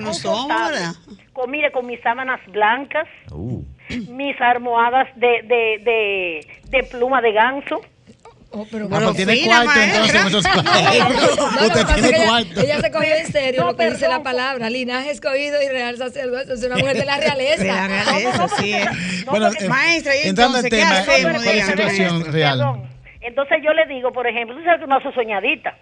[1.32, 3.55] Con, mire, con mis sábanas blancas, Uh.
[4.08, 7.80] Mis almohadas de, de, de, de pluma de ganso.
[8.50, 10.38] Oh, pero pues tiene fina, cuarto entonces maestra.
[10.38, 12.60] esos No, Usted tiene ella, cuarto.
[12.60, 15.96] ella se cogió en serio No, lo que dice la palabra, linaje escogido y real
[15.98, 17.64] sacerdote, es una mujer de la realeza.
[17.64, 18.46] La realeza.
[19.26, 21.42] No, Bueno, porque- eh, Maestra, ¿y entrando al entonces qué tema, hacemos?
[21.42, 22.32] ¿cuál es la situación maestra.
[22.32, 22.58] real?
[22.58, 22.82] Perdón.
[23.20, 25.76] Entonces yo le digo, por ejemplo, tú sabes que uno hace soñadita.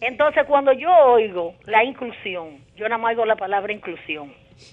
[0.00, 4.32] Entonces cuando yo oigo la inclusión, yo nada más oigo la palabra inclusión.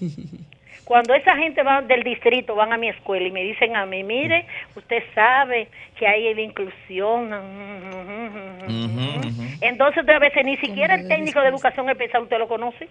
[0.86, 4.04] Cuando esa gente va del distrito van a mi escuela y me dicen a mí,
[4.04, 4.46] mire,
[4.76, 5.66] usted sabe
[5.98, 7.32] que hay la inclusión.
[7.32, 9.42] Ujú, ujú.
[9.60, 12.88] Entonces a veces ni siquiera el técnico de educación especial usted lo conoce.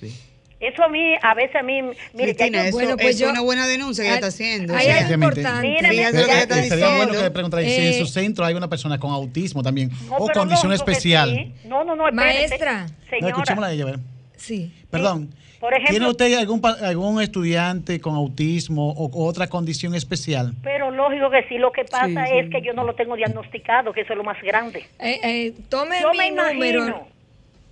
[0.00, 0.12] Sí.
[0.58, 3.32] Eso a mí, a veces a mí, mire, Cristina, yo- eso, Bueno, pues yo- es
[3.32, 4.74] una buena denuncia que ella está haciendo.
[4.74, 5.76] Ahí es importante.
[5.82, 6.08] Ya-
[6.40, 9.12] está Eh, sería bueno que preguntara si en Eh, su centro hay una persona con
[9.12, 11.30] autismo también No, o condición lógico que especial.
[11.30, 11.54] sí.
[11.68, 12.48] No, no, no, espérese.
[12.48, 12.82] Maestra.
[12.86, 13.28] No, Señora.
[13.28, 13.98] escuchémosla a ella, a ver.
[14.36, 14.72] Sí.
[14.90, 15.30] Perdón.
[15.66, 20.52] Por ejemplo- ¿Tiene usted algún, algún estudiante con autismo o o otra condición especial?
[20.62, 22.50] Pero lógico que sí, lo que pasa Sí, es sí.
[22.50, 24.84] que yo no lo tengo diagnosticado, que eso es lo más grande.
[25.00, 26.78] Eh, eh, tome Yo mi me número.
[26.86, 27.08] imagino,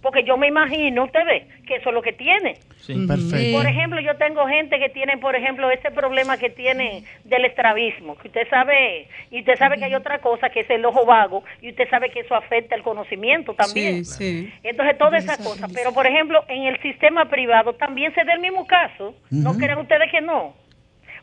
[0.04, 2.58] porque yo me imagino, usted ve, que eso es lo que tiene.
[2.86, 3.36] Perfecto.
[3.36, 7.46] Eh, Por ejemplo, yo tengo gente que tiene, por ejemplo, ese problema que tiene del
[7.46, 11.06] estrabismo, que usted sabe, y usted sabe que hay otra cosa que es el ojo
[11.06, 14.04] vago, y usted sabe que eso afecta el conocimiento también.
[14.04, 14.52] Sí, sí.
[14.62, 15.72] Entonces, todas esas cosas.
[15.72, 19.14] Pero, por ejemplo, en el sistema privado también se da el mismo caso.
[19.30, 20.54] ¿No creen ustedes que no?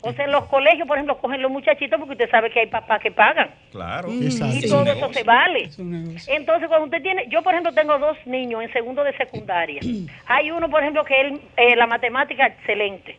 [0.04, 2.68] O sea, en los colegios, por ejemplo, cogen los muchachitos porque usted sabe que hay
[2.68, 3.52] papás que pagan.
[3.72, 4.10] Claro.
[4.12, 4.58] Exacto.
[4.58, 5.64] Y todo eso se vale.
[5.64, 6.28] Es.
[6.28, 9.80] Entonces, cuando usted tiene, yo por ejemplo tengo dos niños en segundo de secundaria.
[10.28, 13.18] Hay uno, por ejemplo, que él, eh, la matemática excelente.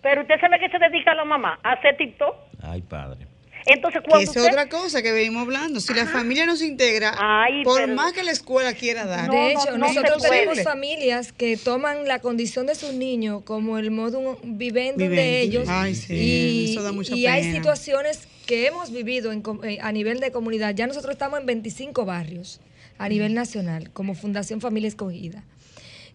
[0.00, 2.36] Pero usted sabe que se dedica a la mamá, a hacer TikTok.
[2.62, 3.25] Ay, padre.
[3.66, 4.46] Entonces, cuando es usted...
[4.48, 5.80] otra cosa que venimos hablando.
[5.80, 9.26] Si la familia no se integra, Ay, por pero- más que la escuela quiera dar.
[9.26, 13.76] No, De hecho, no nosotros tenemos familias que toman la condición de sus niños como
[13.78, 15.36] el modo viviendo de Vivendi.
[15.36, 15.68] ellos.
[15.68, 19.78] Ay, sí, y eso da mucha y hay situaciones que hemos vivido en com- eh,
[19.82, 22.60] a nivel de comunidad, ya nosotros estamos en 25 barrios
[22.98, 25.42] a nivel nacional como Fundación Familia Escogida.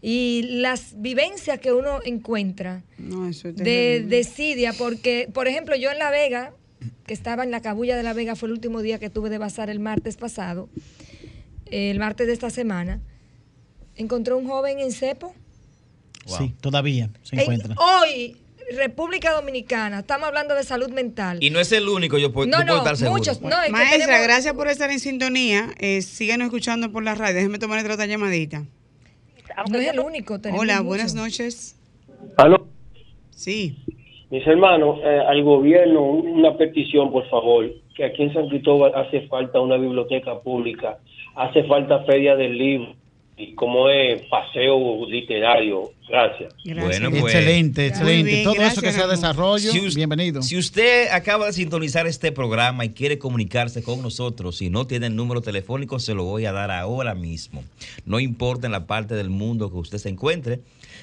[0.02, 5.92] Y las vivencias que uno encuentra No, eso es de desidia, porque, por ejemplo, yo
[5.92, 6.54] en La Vega,
[7.12, 9.38] que estaba en la cabulla de La Vega, fue el último día que tuve de
[9.38, 10.70] bazar el martes pasado,
[11.66, 13.02] el martes de esta semana,
[13.98, 15.36] encontré un joven en cepo.
[16.26, 17.76] Sí, todavía se En- encuentra.
[17.78, 18.38] hoy,
[18.78, 21.40] República Dominicana, estamos hablando de salud mental.
[21.44, 23.18] Y no es el único, yo, puedo- No, yo puedo no, estar seguro.
[23.18, 25.74] muchos, no, es que Maestra, tenemos- gracias por estar en sintonía.
[25.80, 27.36] Eh, síganos escuchando por la radio.
[27.36, 28.64] Déjeme tomar otra llamadita.
[29.70, 30.40] No es el único.
[30.40, 31.76] tenemos Hola, buenas noches.
[32.38, 32.70] Aló.
[33.36, 33.84] Sí.
[34.32, 39.28] Mis hermanos, eh, al gobierno una petición, por favor, que aquí en San Cristóbal hace
[39.28, 40.98] falta una biblioteca pública,
[41.36, 42.96] hace falta feria del libro,
[43.38, 45.90] y como es paseo literario.
[46.08, 46.54] Gracias.
[46.66, 47.34] Bueno, pues.
[47.34, 48.44] Excelente, excelente.
[48.44, 50.42] Todo eso que sea desarrollo, Si us- bienvenido.
[50.42, 55.08] Si usted acaba de sintonizar este programa y quiere comunicarse con nosotros y no tiene
[55.08, 57.64] el número telefónico, se lo voy a dar ahora mismo.
[58.06, 60.60] No importa en la parte del mundo que usted se encuentre.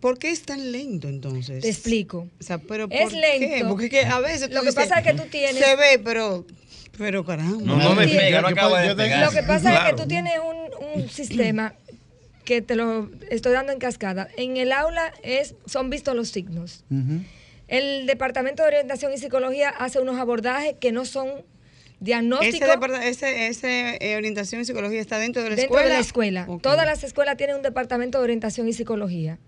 [0.00, 1.62] ¿Por qué es tan lento entonces?
[1.62, 2.28] Te explico.
[2.38, 3.38] O sea, pero Es ¿por qué?
[3.38, 3.68] lento.
[3.68, 6.44] Porque que a veces Lo que dices, pasa es que tú tienes- Se ve, pero
[6.98, 7.58] pero caramba.
[7.62, 9.30] No, no me pega, no acaba de Lo pegar.
[9.30, 11.74] que pasa es que tú tienes un, un sistema
[12.44, 14.28] que te lo estoy dando en cascada.
[14.36, 16.84] En el aula es, son vistos los signos.
[17.68, 21.44] El Departamento de Orientación y Psicología hace unos abordajes que no son Ese,
[22.00, 25.88] diagnósticos departa- ese, ese, eh, orientación y psicología está dentro de la dentro escuela.
[25.88, 26.46] de la escuela.
[26.62, 29.38] Todas las escuelas tienen un departamento de orientación y psicología.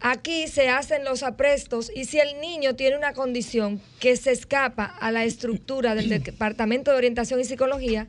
[0.00, 4.84] Aquí se hacen los aprestos y si el niño tiene una condición que se escapa
[4.84, 8.08] a la estructura del departamento de orientación y psicología,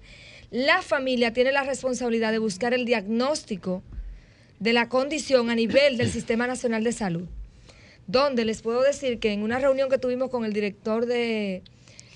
[0.51, 3.83] la familia tiene la responsabilidad de buscar el diagnóstico
[4.59, 7.27] de la condición a nivel del Sistema Nacional de Salud.
[8.07, 11.61] Donde les puedo decir que en una reunión que tuvimos con el director de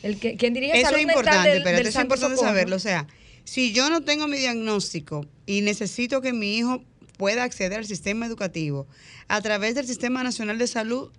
[0.04, 2.50] el que, quien dirige Eso salud es importante, del- pero del eso es importante Socorro.
[2.50, 2.76] saberlo.
[2.76, 3.08] O sea,
[3.44, 6.84] si yo no tengo mi diagnóstico y necesito que mi hijo
[7.17, 8.88] pueda acceder al sistema educativo
[9.28, 11.12] a través del Sistema Nacional de Salud,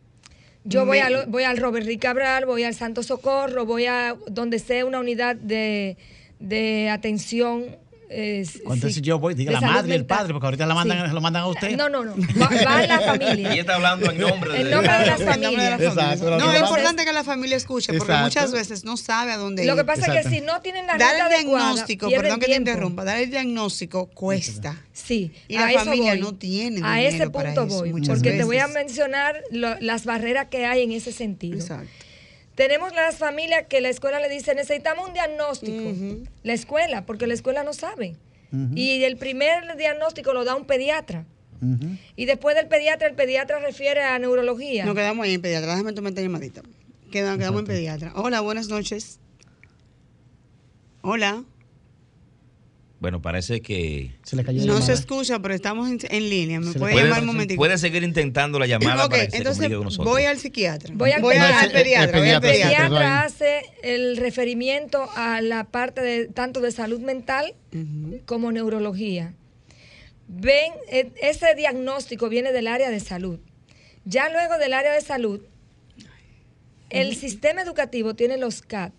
[0.64, 4.58] Yo voy, al, voy al Robert Rick Cabral, voy al Santo Socorro, voy a donde
[4.58, 5.96] sea una unidad de,
[6.40, 7.76] de atención.
[8.08, 10.18] Eh, Cuando sí, yo voy, diga la madre y el mental.
[10.18, 11.14] padre, porque ahorita la mandan, Sí.
[11.14, 11.76] lo mandan a usted.
[11.76, 12.14] No, no, no.
[12.40, 13.52] Va, va a la familia.
[13.52, 15.74] Ella está hablando en nombre de, En nombre la familia.
[15.76, 18.24] Exacto, No, es importante que la familia escuche, porque Exacto.
[18.24, 19.68] muchas veces no sabe a dónde ir.
[19.68, 22.46] Lo que pasa es que si no tienen la Dar el adecuada, diagnóstico, perdón que
[22.46, 24.76] te interrumpa, dar el diagnóstico cuesta.
[24.92, 26.20] Sí, Y a la familia voy.
[26.20, 30.04] no tiene A ese para punto eso voy, porque te voy a mencionar lo- las
[30.04, 31.58] barreras que hay en ese sentido.
[31.58, 31.88] Exacto.
[32.56, 35.92] Tenemos las familias que la escuela le dice, necesitamos un diagnóstico.
[36.42, 38.16] La escuela, porque la escuela no sabe.
[38.74, 41.26] Y el primer diagnóstico lo da un pediatra.
[42.16, 44.84] Y después del pediatra, el pediatra refiere a neurología.
[44.84, 45.70] Nos quedamos ahí en pediatra.
[45.70, 46.62] Déjame tomar esta llamadita.
[47.12, 48.12] Quedamos, quedamos en pediatra.
[48.16, 49.20] Hola, buenas noches.
[51.02, 51.44] Hola.
[52.98, 54.12] Bueno, parece que...
[54.24, 56.60] Se le cayó No se escucha, pero estamos en, en línea.
[56.60, 57.58] ¿Me puede Puede, llamar un momentito?
[57.58, 60.12] puede seguir intentando la llamada para que se entonces con nosotros.
[60.12, 60.94] voy al psiquiatra.
[60.96, 61.60] Voy al al, pediatra.
[61.60, 62.18] al pediatra.
[62.18, 63.22] voy al El pediatra, pediatra.
[63.22, 67.54] hace el referimiento a la parte de tanto de salud mental
[68.24, 69.34] como neurología.
[70.28, 73.38] Ven, e- ese diagnóstico viene del área de salud.
[74.06, 75.42] Ya luego del área de salud,
[76.88, 78.92] el sistema educativo tiene los CAT.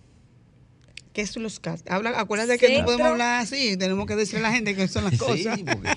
[1.18, 1.82] ¿Qué son los CAT?
[1.90, 5.04] Habla, acuérdate que no podemos hablar así, tenemos que decirle a la gente qué son
[5.06, 5.60] las Sí, cosas.
[5.64, 5.90] porque-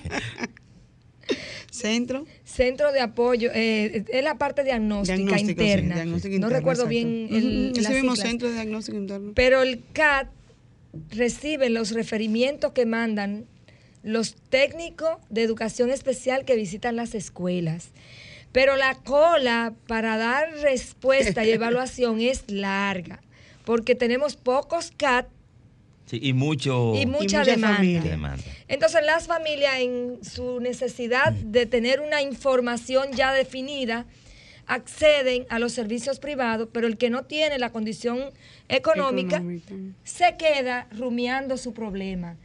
[1.70, 2.24] Centro.
[2.42, 6.04] Centro de apoyo, eh, es la parte diagnóstica Diagnóstico, sí, interna.
[6.06, 6.88] no recuerdo exacto.
[6.88, 9.32] bien el, Ese las mismo centro de diagnóstico interno.
[9.34, 10.28] Pero el CAT
[11.10, 13.44] recibe los referimientos que mandan
[14.02, 17.90] los técnicos de educación especial que visitan las escuelas.
[18.52, 23.20] Pero la cola para dar respuesta y evaluación es larga,
[23.64, 25.28] porque tenemos pocos CAT
[26.06, 26.92] sí, y mucho.
[26.94, 28.42] y mucha, mucha demanda.
[28.68, 34.06] Entonces las familias en su necesidad de tener una información ya definida
[34.66, 38.30] acceden a los servicios privados, pero el que no tiene la condición
[38.68, 39.74] económica Económica.
[40.04, 42.36] se queda rumiando su problema.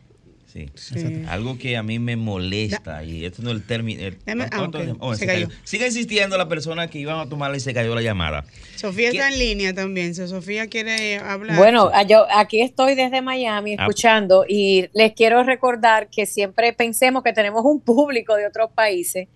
[0.55, 0.69] Sí.
[0.75, 1.23] Sí.
[1.27, 4.01] Algo que a mí me molesta, y esto no es el término.
[4.01, 4.83] el- ah, ¿cuánto ok.
[4.85, 4.93] es?
[4.99, 5.47] Oh, Se se cayó.
[5.49, 5.59] cayó.
[5.65, 8.45] Sigue insistiendo la persona que iban a tomarle y se cayó la llamada.
[8.75, 9.17] Sofía ¿Qué?
[9.17, 10.15] está en línea también.
[10.15, 11.57] Si Sofía quiere hablar.
[11.57, 13.83] Bueno, ah, yo aquí estoy desde Miami Ah.
[13.83, 19.27] escuchando y les quiero recordar que siempre pensemos que tenemos un público de otros países,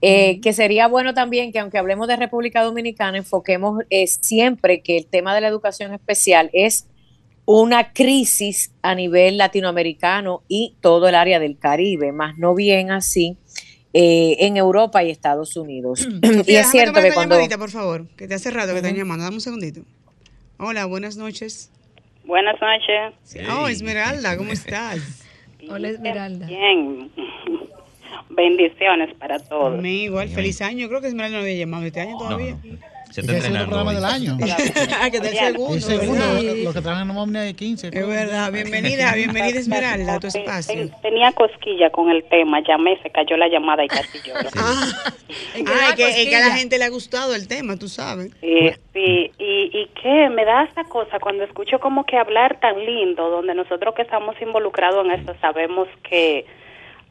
[0.00, 4.96] eh, que sería bueno también que aunque hablemos de República Dominicana, enfoquemos eh, siempre que
[4.96, 6.86] el tema de la educación especial es
[7.46, 13.36] una crisis a nivel latinoamericano y todo el área del Caribe, más no bien así
[13.92, 16.08] eh, en Europa y Estados Unidos.
[16.22, 17.34] y Sofía, es cierto que cuando...
[17.34, 19.24] llamadita, por favor, que te hace rato que están llamando.
[19.24, 19.82] Dame un segundito.
[20.58, 21.70] Hola, buenas noches.
[22.24, 23.46] Buenas noches.
[23.50, 25.24] Oh, Esmeralda, ¿cómo estás?
[25.68, 26.46] Hola Esmeralda.
[26.46, 27.10] Bien.
[28.30, 29.78] Bendiciones para todos.
[29.78, 30.88] Amén, igual, feliz año.
[30.88, 32.58] Creo que Esmeralda no había llamado este año No, todavía.
[32.64, 32.93] no.
[33.14, 33.68] Se Es está el segundo entrenando.
[33.68, 33.94] programa hoy.
[33.96, 34.38] del año.
[35.00, 35.74] Ah, que del segundo.
[35.74, 36.24] El segundo,
[36.64, 37.88] los que trabajan en Omnia de 15.
[37.92, 40.74] Es verdad, bienvenida, bienvenida Esmeralda a tu espacio.
[40.74, 44.48] Ten- Tenía cosquilla con el tema, llamé, se cayó la llamada y casi lloro.
[44.56, 44.90] Ah,
[45.54, 47.46] Es que ah, da es que, es que a la gente le ha gustado el
[47.46, 48.32] tema, tú sabes.
[48.40, 52.84] Sí, sí, y, y que me da esa cosa cuando escucho como que hablar tan
[52.84, 56.46] lindo, donde nosotros que estamos involucrados en eso sabemos que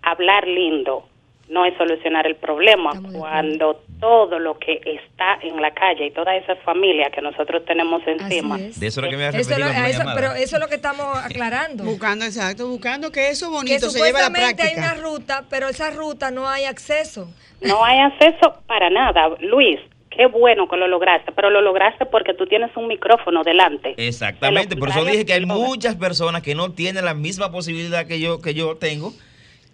[0.02, 1.08] hablar lindo
[1.54, 6.42] no es solucionar el problema cuando todo lo que está en la calle y todas
[6.44, 8.80] esas familias que nosotros tenemos encima es.
[8.80, 10.76] De eso es lo que me Eso lo- a eso- pero eso es lo que
[10.76, 11.84] estamos aclarando.
[11.84, 14.94] Buscando, exacto, buscando que eso que bonito se lleve a la supuestamente hay práctica.
[14.96, 17.32] una ruta, pero esa ruta no hay acceso.
[17.62, 19.30] no hay acceso para nada.
[19.39, 23.94] Luis, qué bueno que lo lograste, pero lo lograste porque tú tienes un micrófono delante.
[23.96, 28.20] Exactamente, por eso dije que hay muchas personas que no tienen la misma posibilidad que
[28.20, 29.13] yo que yo tengo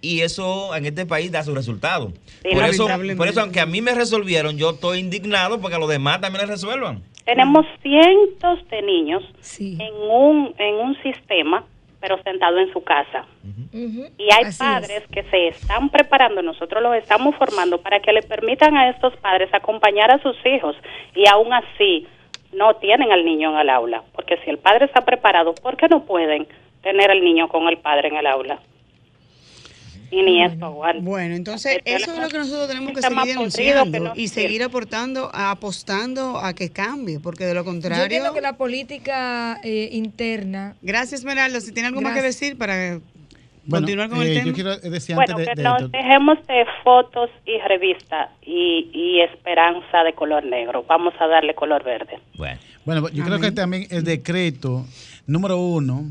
[0.02, 2.12] y eso en este país da su resultado.
[2.44, 5.80] Sí, por eso, por eso aunque a mí me resolvieron, yo estoy indignado porque a
[5.80, 7.04] los demás también les resuelvan.
[7.26, 9.78] Tenemos cientos de niños Sí.
[9.80, 11.64] en un en un sistema,
[12.00, 13.26] pero sentado en su casa.
[13.74, 15.08] Y hay Así padres es.
[15.08, 19.50] que se están preparando, nosotros los estamos formando para que le permitan a estos padres
[19.54, 20.76] acompañar a sus hijos
[21.14, 22.08] y aún así
[22.54, 25.88] no tienen al niño en el aula, porque si el padre está preparado, ¿por qué
[25.88, 26.48] no pueden
[26.82, 28.60] tener al niño con el padre en el aula?
[30.12, 31.02] Y ni esto aguanta.
[31.04, 34.64] Bueno, entonces eso es lo que nosotros tenemos que seguir denunciando que no y seguir
[34.64, 38.04] aportando, apostando a que cambie, porque de lo Yo contrario...
[38.04, 41.62] entiendo que la política eh, interna Gracias, Esmeralda.
[41.62, 43.00] Si tiene algo más que decir para
[43.66, 44.46] Bueno, continuar con eh, el tema.
[44.48, 48.90] Yo quiero decir antes Bueno, de, que de- nos dejemos de fotos y revistas y,
[48.94, 50.84] y esperanza de color negro.
[50.88, 52.20] Vamos a darle color verde.
[52.36, 54.86] Bueno, Bueno, yo creo que también el decreto
[55.28, 56.06] número uno.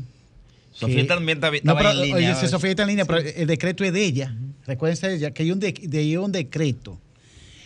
[0.79, 2.15] Sofía también estaba, No, estaba pero, en línea.
[2.31, 4.35] oye, sí, Sofía está en línea, pero el decreto es de ella.
[4.65, 6.99] Recuérdense ella que hay un, de, de- un decreto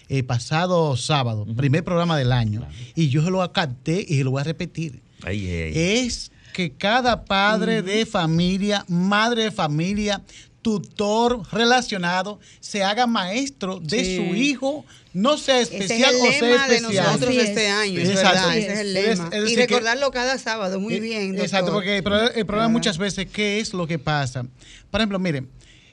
[0.10, 4.32] eh, pasado sábado, primer programa del año, y yo se lo capté y se lo
[4.32, 5.02] voy a repetir.
[5.24, 5.74] Ay, ay, ay.
[6.08, 10.22] Es que cada padre de familia, madre de familia,
[10.64, 14.16] tutor relacionado, se haga maestro de Sí.
[14.18, 17.06] su hijo, no sea Ese especial es o el sea lema de especial.
[17.06, 17.50] nosotros es.
[17.50, 18.30] este año, es Exacto.
[18.40, 19.30] verdad, ese es el Es- lema.
[19.32, 21.46] es y que- recordarlo cada sábado, muy Eh, bien, doctor.
[21.46, 22.04] Exacto, porque el
[22.46, 24.44] problema muchas veces, ¿qué es lo que pasa?
[24.90, 25.48] Por ejemplo, miren,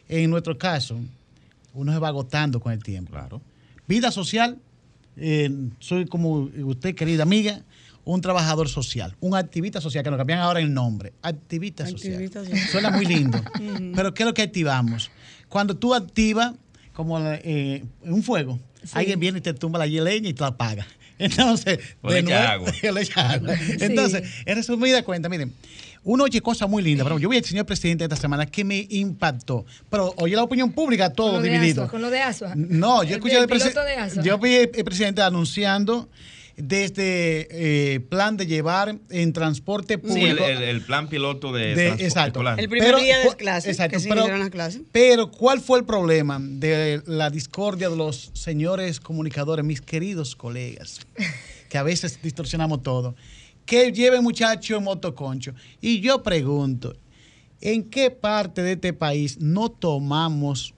[0.09, 0.97] en nuestro caso,
[1.75, 3.11] uno se va agotando con el tiempo.
[3.13, 3.43] Claro.
[3.87, 4.57] Vida social,
[5.17, 7.61] eh, soy como usted, querida amiga,
[8.05, 12.59] un trabajador social, un activista social, que nos cambian ahora el nombre, activista, Activista social.
[12.59, 12.69] social.
[12.71, 13.41] Suena muy lindo.
[13.95, 15.11] Pero ¿qué es lo que activamos?
[15.49, 16.53] Cuando tú activas
[16.93, 18.59] como eh, un fuego,
[18.93, 20.87] alguien viene y te tumba la leña y te la apaga.
[21.19, 22.73] Entonces, O le de echa nuevo- agua.
[22.93, 23.55] le echa agua.
[23.81, 25.53] Entonces, en resumida cuenta, miren,
[26.03, 27.05] uno oye cosas muy lindas.
[27.05, 29.67] Pero yo vi al señor presidente esta semana que me impactó.
[29.91, 31.83] Pero oye la opinión pública todo con dividido.
[31.83, 32.55] Asua, con lo de Asua.
[32.57, 34.23] No, yo El- escuché el presi- Asua.
[34.23, 36.09] Yo vi el presidente anunciando
[36.63, 37.49] desde
[37.95, 40.45] eh, plan de llevar en transporte Sí, público.
[40.45, 42.29] el, el- el plan piloto de, de- transporte exacto.
[42.41, 42.61] escolar.
[42.61, 44.83] El primer día de clase, exacto, que pero, las clases.
[44.93, 51.07] pero ¿cuál fue el problema de la discordia de los señores comunicadores, mis queridos colegas,
[51.69, 53.15] que a veces distorsionamos todo?
[53.67, 55.55] que lleve muchachos en motoconcho.
[55.81, 56.97] Y yo pregunto,
[57.61, 60.75] ¿en qué parte de este país no tomamos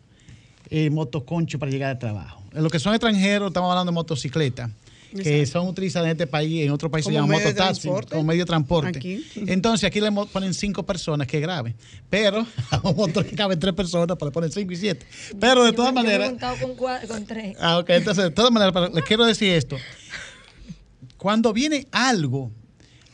[0.68, 2.42] el motoconcho para llegar al trabajo?
[2.52, 4.70] En lo que son extranjeros, estamos hablando de motocicletas
[5.12, 8.46] que son utilizadas en este país, en otro país se de mototaxi, como medio de
[8.46, 8.98] transporte.
[8.98, 9.24] Aquí.
[9.34, 11.74] Entonces aquí le ponen cinco personas, que grave.
[12.08, 15.06] Pero a un motor que caben tres personas, pues le ponen cinco y siete.
[15.38, 16.74] Pero de todas Yo me he maneras, con,
[17.08, 17.56] con tres.
[17.60, 19.76] Ah, ok, entonces, de todas maneras, les quiero decir esto.
[21.16, 22.50] Cuando viene algo,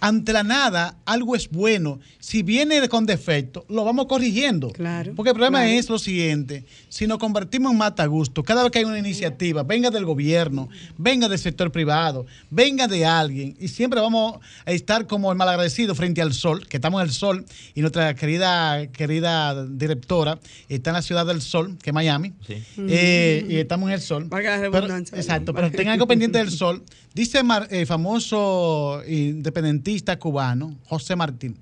[0.00, 1.98] ante la nada, algo es bueno.
[2.20, 4.70] Si viene con defecto, lo vamos corrigiendo.
[4.70, 5.12] Claro.
[5.16, 5.78] Porque el problema claro.
[5.78, 9.62] es lo siguiente: si nos convertimos en mata gusto, cada vez que hay una iniciativa,
[9.62, 15.06] venga del gobierno, venga del sector privado, venga de alguien, y siempre vamos a estar
[15.06, 17.44] como el malagradecido frente al sol, que estamos en el sol,
[17.74, 20.38] y nuestra querida, querida directora
[20.68, 22.32] está en la ciudad del sol, que es Miami,
[22.76, 24.24] eh, y estamos en el sol.
[24.24, 26.82] Valga la Pero- exacto, pero tengan algo pendiente del sol.
[27.18, 27.40] Dice
[27.70, 31.56] el famoso independentista cubano, José Martín,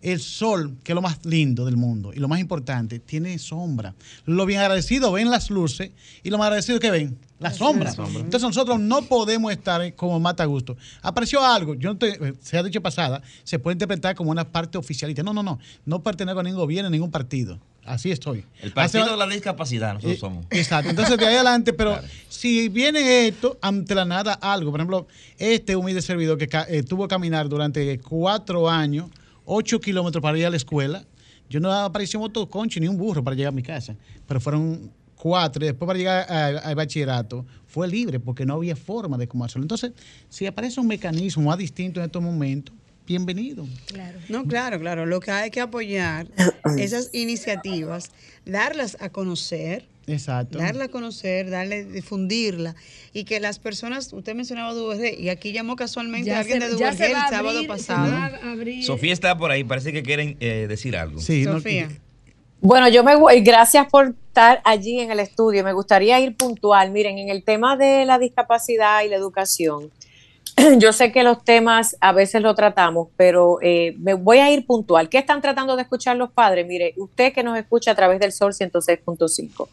[0.00, 3.96] el sol, que es lo más lindo del mundo y lo más importante, tiene sombra.
[4.24, 5.90] Lo bien agradecido ven las luces
[6.22, 7.90] y lo más agradecido que ven, la sombra.
[8.20, 10.76] Entonces nosotros no podemos estar como mata gusto.
[11.02, 14.78] Apareció algo, yo no te- se ha dicho pasada, se puede interpretar como una parte
[14.78, 15.24] oficialista.
[15.24, 17.58] No, no, no, no pertenezco a ningún gobierno, a ningún partido.
[17.88, 18.44] Así estoy.
[18.62, 20.46] El partido Hace- de la discapacidad, nosotros eh, somos.
[20.50, 20.90] Exacto.
[20.90, 25.06] Entonces, de ahí adelante, pero si viene esto, ante la nada, algo, por ejemplo,
[25.38, 29.08] este humilde servidor que eh, tuvo que caminar durante cuatro años,
[29.44, 31.04] ocho kilómetros para ir a la escuela,
[31.48, 35.64] yo no apareció motoconcho ni un burro para llegar a mi casa, pero fueron cuatro
[35.64, 39.44] y después para llegar a- al bachillerato fue libre porque no había forma de cómo
[39.44, 39.64] hacerlo.
[39.64, 39.92] Entonces,
[40.28, 42.74] si aparece un mecanismo más distinto en estos momentos,
[43.08, 43.66] bienvenido.
[44.28, 45.06] No, claro, claro.
[45.06, 46.26] Lo que hay que apoyar
[46.78, 48.10] esas iniciativas,
[48.44, 50.58] darlas a conocer, Exacto.
[50.58, 52.74] darla a conocer, darle, difundirla
[53.14, 56.68] y que las personas, usted mencionaba DURG y aquí llamó casualmente Ya a alguien se-
[56.68, 58.12] de se el sábado pasado.
[58.82, 61.18] Sofía está por ahí, parece que quieren eh, decir algo.
[61.20, 61.88] Sí, no- Sofía.
[62.60, 65.62] Bueno, yo me voy, gracias por estar allí en el estudio.
[65.62, 66.90] Me gustaría ir puntual.
[66.90, 69.92] Miren, en el tema de la discapacidad y la educación,
[70.78, 74.66] yo sé que los temas a veces lo tratamos, pero eh, me voy a ir
[74.66, 75.08] puntual.
[75.08, 76.66] ¿Qué están tratando de escuchar los padres?
[76.66, 79.68] Mire, usted que nos escucha a través del Sol 106.5,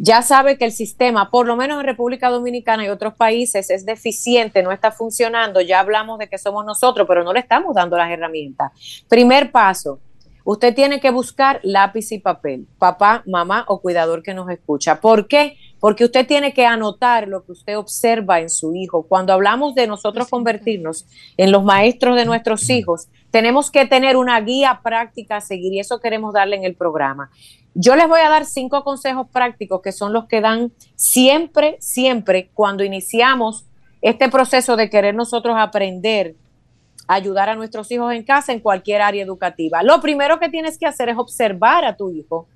[0.00, 3.84] ya sabe que el sistema, por lo menos en República Dominicana y otros países, es
[3.84, 5.60] deficiente, no está funcionando.
[5.60, 8.70] Ya hablamos de que somos nosotros, pero no le estamos dando las herramientas.
[9.08, 9.98] Primer paso,
[10.44, 15.00] usted tiene que buscar lápiz y papel, papá, mamá o cuidador que nos escucha.
[15.00, 15.56] ¿Por qué?
[15.80, 19.04] Porque usted tiene que anotar lo que usted observa en su hijo.
[19.04, 21.06] Cuando hablamos de nosotros convertirnos
[21.36, 25.80] en los maestros de nuestros hijos, tenemos que tener una guía práctica a seguir y
[25.80, 27.30] eso queremos darle en el programa.
[27.74, 32.50] Yo les voy a dar cinco consejos prácticos que son los que dan siempre, siempre
[32.54, 33.66] cuando iniciamos
[34.02, 36.34] este proceso de querer nosotros aprender
[37.06, 39.82] a ayudar a nuestros hijos en casa en cualquier área educativa.
[39.82, 42.48] Lo primero que tienes que hacer es observar a tu hijo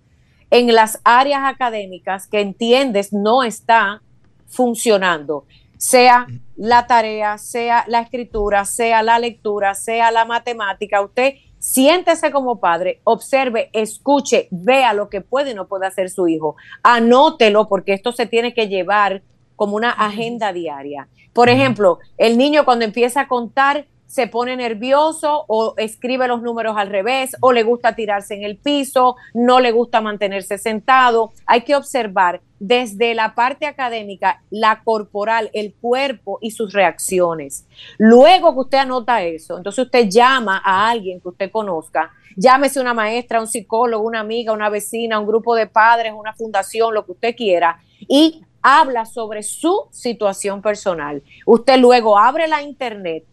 [0.53, 4.03] en las áreas académicas que entiendes no está
[4.47, 5.47] funcionando,
[5.79, 6.27] sea
[6.57, 11.01] la tarea, sea la escritura, sea la lectura, sea la matemática.
[11.01, 16.29] Usted siéntese como padre, observe, escuche, vea lo que puede y no puede hacer su
[16.29, 16.57] hijo.
[16.83, 19.23] Anótelo porque esto se tiene que llevar
[19.57, 21.09] como una agenda diaria.
[21.33, 26.75] Por ejemplo, el niño cuando empieza a contar se pone nervioso o escribe los números
[26.77, 31.33] al revés o le gusta tirarse en el piso, no le gusta mantenerse sentado.
[31.47, 37.67] Hay que observar desde la parte académica, la corporal, el cuerpo y sus reacciones.
[37.97, 42.93] Luego que usted anota eso, entonces usted llama a alguien que usted conozca, llámese una
[42.93, 47.13] maestra, un psicólogo, una amiga, una vecina, un grupo de padres, una fundación, lo que
[47.13, 51.23] usted quiera, y habla sobre su situación personal.
[51.47, 53.25] Usted luego abre la internet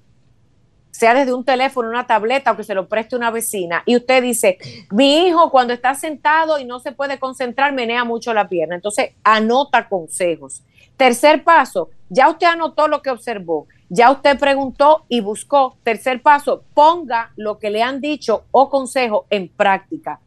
[0.92, 4.22] sea desde un teléfono, una tableta o que se lo preste una vecina, y usted
[4.22, 4.58] dice,
[4.92, 8.76] mi hijo cuando está sentado y no se puede concentrar, menea mucho la pierna.
[8.76, 10.64] Entonces, anota consejos.
[10.98, 15.78] Tercer paso, ya usted anotó lo que observó, ya usted preguntó y buscó.
[15.84, 20.20] Tercer paso, ponga lo que le han dicho o consejo en práctica.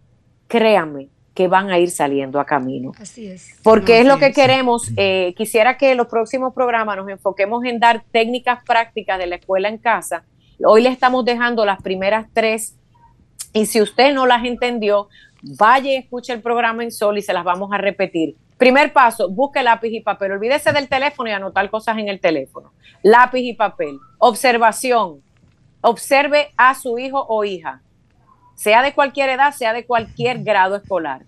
[0.48, 2.92] Créanme que van a ir saliendo a camino.
[2.98, 3.58] Así es.
[3.62, 4.90] Porque es lo que queremos.
[4.96, 9.36] eh, quisiera que en los próximos programas nos enfoquemos en dar técnicas prácticas de la
[9.36, 10.24] escuela en casa.
[10.64, 12.76] Hoy le estamos dejando las primeras tres
[13.52, 15.08] y si usted no las entendió,
[15.42, 18.36] vaya escuche el programa en Sol y se las vamos a repetir.
[18.58, 20.32] Primer paso, busque lápiz y papel.
[20.32, 22.72] Olvídese del teléfono y anotar cosas en el teléfono.
[23.02, 23.98] Lápiz y papel.
[24.18, 25.20] Observación.
[25.80, 27.82] Observe a su hijo o hija,
[28.54, 31.22] sea de cualquier edad, sea de cualquier grado escolar.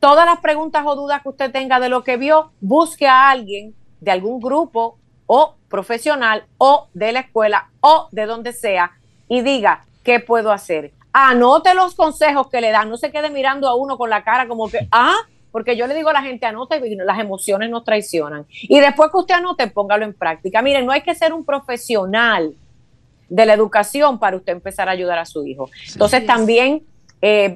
[0.00, 3.74] Todas las preguntas o dudas que usted tenga de lo que vio, busque a alguien
[4.00, 4.98] de algún grupo
[5.34, 8.92] o profesional o de la escuela o de donde sea
[9.30, 10.92] y diga, ¿qué puedo hacer?
[11.10, 14.46] Anote los consejos que le dan, no se quede mirando a uno con la cara
[14.46, 15.16] como que, ah,
[15.50, 18.44] porque yo le digo a la gente, anote, las emociones nos traicionan.
[18.60, 20.60] Y después que usted anote, póngalo en práctica.
[20.60, 22.54] Miren, no hay que ser un profesional
[23.30, 25.70] de la educación para usted empezar a ayudar a su hijo.
[25.92, 26.82] Entonces también
[27.24, 27.54] eh,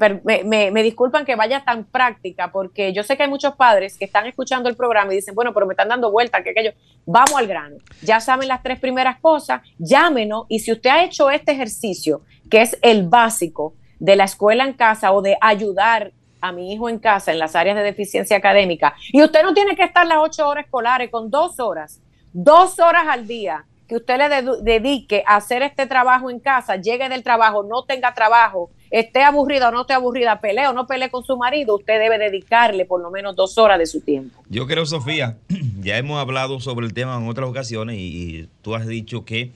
[0.70, 4.24] me, disculpan que vaya tan práctica, porque yo sé que hay muchos padres que están
[4.26, 6.70] escuchando el programa y dicen, bueno, pero me están dando vuelta, que aquello.
[7.04, 7.76] Vamos al grano.
[8.00, 12.62] Ya saben las tres primeras cosas, llámenos y si usted ha hecho este ejercicio, que
[12.62, 17.00] es el básico de la escuela en casa o de ayudar a mi hijo en
[17.00, 20.46] casa en las áreas de deficiencia académica, y usted no tiene que estar las ocho
[20.46, 22.00] horas escolares con dos horas,
[22.32, 27.08] dos horas al día que usted le dedique a hacer este trabajo en casa, llegue
[27.08, 31.11] del trabajo, no tenga trabajo, esté aburrida o no esté aburrida, pelee o no pelee
[31.11, 34.43] con su marido, usted debe dedicarle por lo menos dos horas de su tiempo.
[34.49, 35.37] Yo creo, Sofía,
[35.80, 39.53] ya hemos hablado sobre el tema en otras ocasiones y, tú has dicho que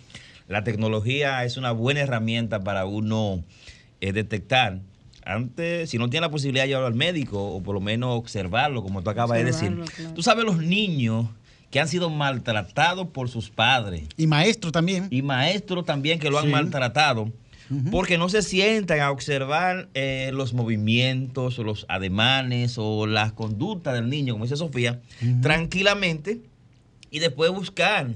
[0.49, 3.43] la tecnología es una buena herramienta para uno
[4.01, 4.79] eh, detectar
[5.25, 8.83] antes, si no tiene la posibilidad de llevarlo al médico o por lo menos observarlo,
[8.83, 9.79] como tú acabas de decir.
[10.15, 11.27] Tú sabes los niños
[11.71, 14.09] que han sido maltratados por sus padres.
[14.17, 15.07] Y maestros también.
[15.11, 17.31] Y maestros también que lo han maltratado.
[17.93, 23.95] Porque no se sientan a observar eh, los movimientos, o los ademanes o las conductas
[23.95, 25.01] del niño, como dice Sofía,
[25.41, 26.41] tranquilamente
[27.11, 28.09] y después buscar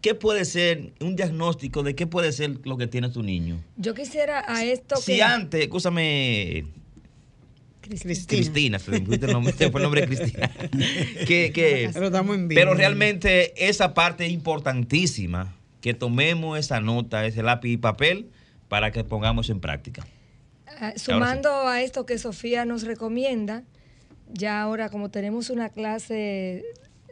[0.00, 3.62] qué puede ser un diagnóstico de qué puede ser lo que tiene tu niño.
[3.76, 6.66] Yo quisiera a esto si antes, escúchame,
[7.80, 8.78] Cristina.
[8.78, 10.50] fue el nombre, el nombre de Cristina.
[12.48, 18.30] pero, realmente esa parte es importantísima, que tomemos esa nota, ese lápiz y papel,
[18.74, 20.04] para que pongamos en práctica.
[20.80, 23.62] Ah, sumando a esto que Sofía nos recomienda,
[24.32, 26.64] ya ahora como tenemos una clase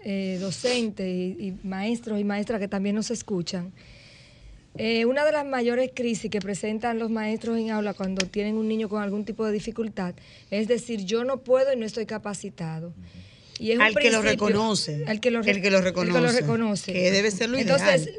[0.04, 3.72] eh, docente y, maestros y maestras que también nos escuchan,
[4.76, 8.66] eh, una de las mayores crisis que presentan los maestros en aula cuando tienen un
[8.66, 10.16] niño con algún tipo de dificultad
[10.50, 12.92] es decir, yo no puedo y no estoy capacitado.
[13.60, 16.18] Y es al, que lo reconoce, al que lo, el que lo reconoce.
[16.18, 16.92] El que lo reconoce.
[16.92, 18.10] Que debe ser lo Entonces,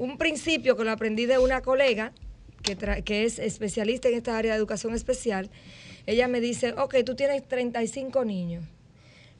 [0.00, 2.14] un principio que lo aprendí de una colega
[2.62, 5.50] que, es especialista en esta área de educación especial,
[6.06, 8.64] ella me dice, ok, tú tienes 35 niños,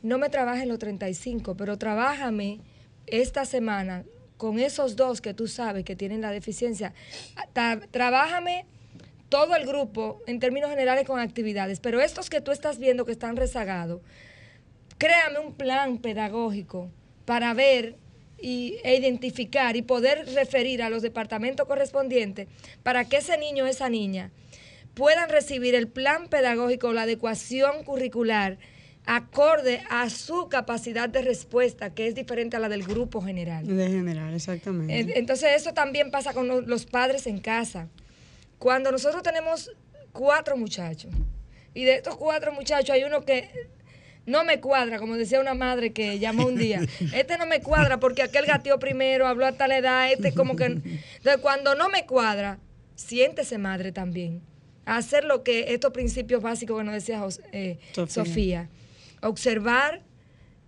[0.03, 2.61] no me trabajes los 35, pero trabájame
[3.07, 4.05] esta semana
[4.37, 6.93] con esos dos que tú sabes que tienen la deficiencia,
[7.91, 8.67] trabájame
[9.29, 13.13] todo el grupo en términos generales con actividades, pero estos que tú estás viendo que
[13.13, 14.01] están rezagados,
[14.99, 16.91] créame un plan pedagógico
[17.25, 17.97] para ver
[18.39, 22.49] y, e identificar y poder referir a los departamentos correspondientes
[22.83, 24.31] para que ese niño o esa niña
[24.95, 28.59] puedan recibir el plan pedagógico, la adecuación curricular,
[29.05, 33.67] acorde a su capacidad de respuesta, que es diferente a la del grupo general.
[33.67, 35.19] De general, exactamente.
[35.19, 37.89] Entonces eso también pasa con los padres en casa.
[38.59, 39.71] Cuando nosotros tenemos
[40.13, 41.13] cuatro muchachos,
[41.75, 43.51] y de estos cuatro muchachos hay uno que
[44.27, 46.81] no me cuadra, como decía una madre que llamó un día,
[47.15, 50.65] este no me cuadra porque aquel gateó primero, habló hasta la edad, este como que...
[50.67, 52.59] Entonces cuando no me cuadra,
[52.95, 54.43] siéntese madre también.
[54.85, 58.69] hacer lo que estos principios básicos que nos decía eh, Sofía
[59.27, 60.03] observar,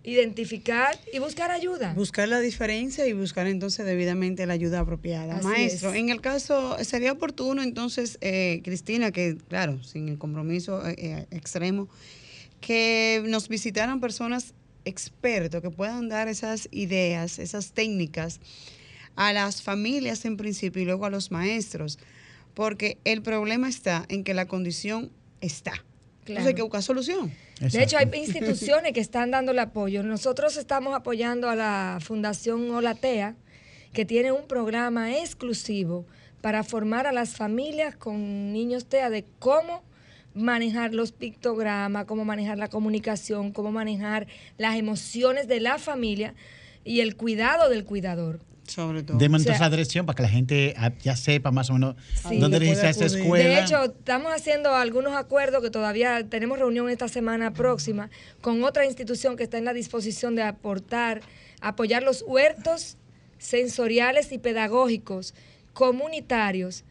[0.03, 1.93] identificar y buscar ayuda.
[1.93, 5.41] Buscar la diferencia y buscar entonces debidamente la ayuda apropiada.
[5.41, 10.95] Maestro, en el caso, sería oportuno entonces, eh, Cristina, que claro, sin el compromiso eh,
[10.97, 11.89] eh, extremo,
[12.61, 14.53] que nos visitaran personas
[14.85, 18.39] expertos que puedan dar esas ideas, esas técnicas
[19.15, 21.99] a las familias en principio y luego a los maestros,
[22.53, 25.73] porque el problema está en que la condición está.
[26.21, 27.31] Entonces hay que buscar solución.
[27.59, 30.03] De hecho, hay instituciones que están dando el apoyo.
[30.03, 33.35] Nosotros estamos apoyando a la Fundación Olatea,
[33.93, 36.05] que tiene un programa exclusivo
[36.41, 39.83] para formar a las familias con niños TEA de cómo
[40.39, 44.27] manejar los pictogramas, cómo manejar la comunicación, cómo manejar
[44.57, 46.33] las emociones de la familia
[46.83, 48.39] y el cuidado del cuidador.
[48.63, 49.17] Sobre todo.
[49.17, 51.95] Demos esa dirección para que la gente ah, ya sepa más o menos
[52.39, 53.43] dónde dirigirse a esa escuela.
[53.43, 58.11] De hecho, estamos haciendo algunos acuerdos que todavía tenemos reunión esta semana próxima
[58.41, 61.21] con otra institución que está en la disposición de aportar,
[61.61, 62.97] apoyar los huertos
[63.39, 65.33] sensoriales y pedagógicos
[65.73, 66.83] comunitarios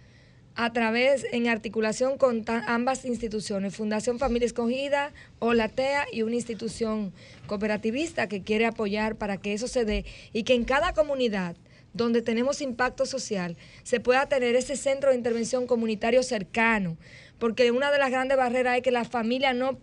[0.59, 7.12] a través, en articulación con ambas instituciones, Fundación Familia Escogida, Olatea y una institución
[7.46, 11.54] cooperativista que quiere apoyar para que eso se dé y que en cada comunidad
[11.94, 16.96] donde tenemos impacto social, se pueda tener ese centro de intervención comunitario cercano,
[17.38, 19.78] porque una de las grandes barreras es que las familias no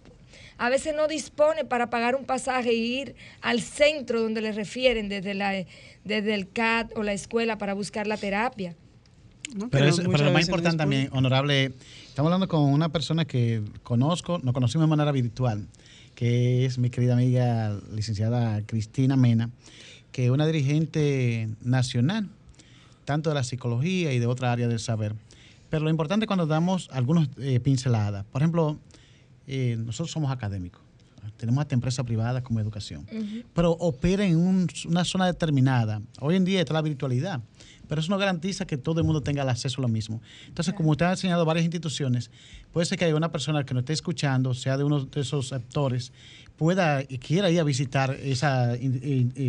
[0.57, 5.07] a veces no dispone para pagar un pasaje e ir al centro donde le refieren
[5.07, 5.53] desde, la,
[6.03, 8.76] desde el CAT o la escuela para buscar la terapia.
[9.72, 11.74] Pero, lo más importante también, honorable,
[12.08, 15.68] estamos hablando con una persona que conozco, nos conocimos de manera virtual,
[16.16, 19.50] que es mi querida amiga licenciada Cristina Mena,
[20.12, 22.30] que es una dirigente nacional,
[23.06, 25.16] tanto de la psicología y de otra área del saber.
[25.70, 28.80] Pero lo importante cuando damos algunas eh, pinceladas, por ejemplo,
[29.48, 30.82] eh, nosotros somos académicos,
[31.38, 33.06] tenemos hasta empresas privadas como educación,
[33.54, 36.02] pero opera en una zona determinada.
[36.20, 37.41] Hoy en día está la virtualidad,
[37.88, 40.21] pero eso no garantiza que todo el mundo tenga el acceso a lo mismo.
[40.47, 42.31] Entonces, como usted ha enseñado varias instituciones,
[42.71, 45.53] puede ser que haya una persona que nos esté escuchando, sea de uno de esos
[45.53, 46.11] actores,
[46.55, 48.79] pueda y quiera ir a visitar esas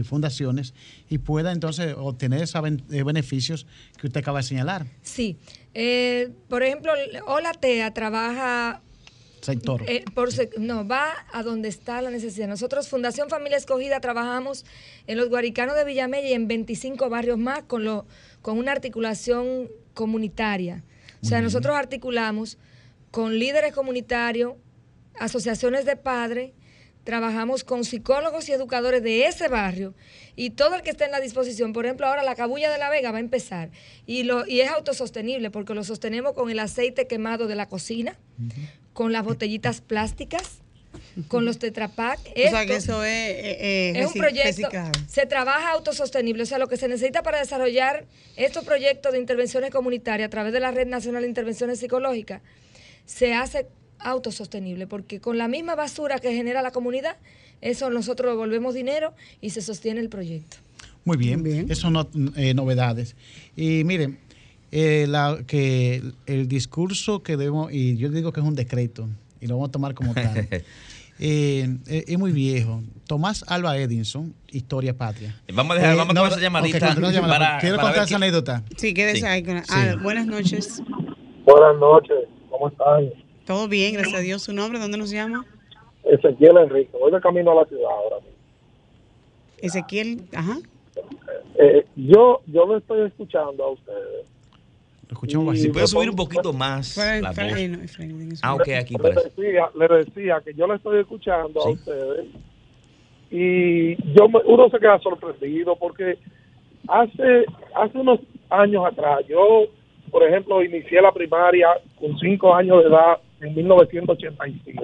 [0.05, 0.74] fundaciones
[1.09, 3.66] y pueda entonces obtener esos eh, beneficios
[3.99, 4.87] que usted acaba de señalar.
[5.03, 5.37] Sí.
[5.74, 6.93] Eh, por ejemplo,
[7.26, 8.82] Hola TEA trabaja
[9.47, 9.83] sector.
[9.87, 10.05] Eh,
[10.59, 12.49] no, va a donde está la necesidad.
[12.49, 14.67] Nosotros, Fundación Familia Escogida, trabajamos
[15.07, 18.07] en los Guaricanos de Villamella y en 25 barrios más con, lo,
[18.43, 20.83] con una articulación comunitaria.
[21.23, 22.59] O sea, nosotros articulamos
[23.11, 24.55] con líderes comunitarios,
[25.19, 26.53] asociaciones de padres,
[27.05, 29.95] trabajamos con psicólogos y educadores de ese barrio
[30.35, 32.91] y todo el que esté en la disposición, por ejemplo, ahora la cabulla de la
[32.91, 33.71] Vega va a empezar
[34.07, 38.19] y, lo, y es autosostenible porque lo sostenemos con el aceite quemado de la cocina,
[38.97, 40.61] con las botellitas plásticas,
[41.29, 42.19] con los tetrapac.
[42.31, 44.69] o sea, que eso es, eh, eh, es un proyecto.
[45.07, 46.45] Se trabaja autosostenible.
[46.45, 50.55] O sea, lo que se necesita para desarrollar estos proyectos de intervenciones comunitarias a través
[50.55, 52.41] de la Red Nacional de Intervenciones Psicológicas
[53.05, 53.67] se hace
[53.99, 57.19] autosostenible, porque con la misma basura que genera la comunidad,
[57.61, 60.57] eso nosotros devolvemos dinero y se sostiene el proyecto.
[61.05, 61.71] Muy bien, bien.
[61.71, 63.15] eso no eh, novedades.
[63.57, 64.19] Y miren,
[64.79, 69.09] eh, la, que el discurso que debemos, y yo digo que es un decreto,
[69.41, 70.62] y lo vamos a tomar como tal, eh,
[71.18, 72.83] eh, es muy viejo.
[73.07, 75.35] Tomás Alba Edinson, Historia Patria.
[75.51, 76.95] Vamos a dejar, vamos a tomar esa llamadita.
[77.22, 78.64] para, ¿Quiero contar esa anécdota?
[78.77, 79.43] Sí, quédese ahí.
[79.70, 80.83] Ah, buenas noches.
[81.47, 83.11] Buenas noches, ¿cómo están?
[83.47, 84.43] Todo bien, gracias a Dios.
[84.43, 84.79] ¿Su nombre?
[84.79, 85.47] ¿Dónde nos llama?
[86.05, 86.91] Ezequiel Enrique.
[87.01, 88.37] Voy de camino a la ciudad ahora mismo.
[89.57, 90.59] Ezequiel, ajá.
[91.97, 94.36] yo, yo lo estoy escuchando a ustedes
[95.11, 98.41] escuchamos Si puede subir un poquito más la voz.
[98.43, 102.27] Ah, ok, aquí le decía, le decía que yo le estoy escuchando a ustedes
[103.31, 106.19] y yo uno se queda sorprendido porque
[106.89, 107.45] hace
[107.75, 109.65] hace unos años atrás yo
[110.13, 114.83] por ejemplo inicié la primaria con cinco años de edad en 1985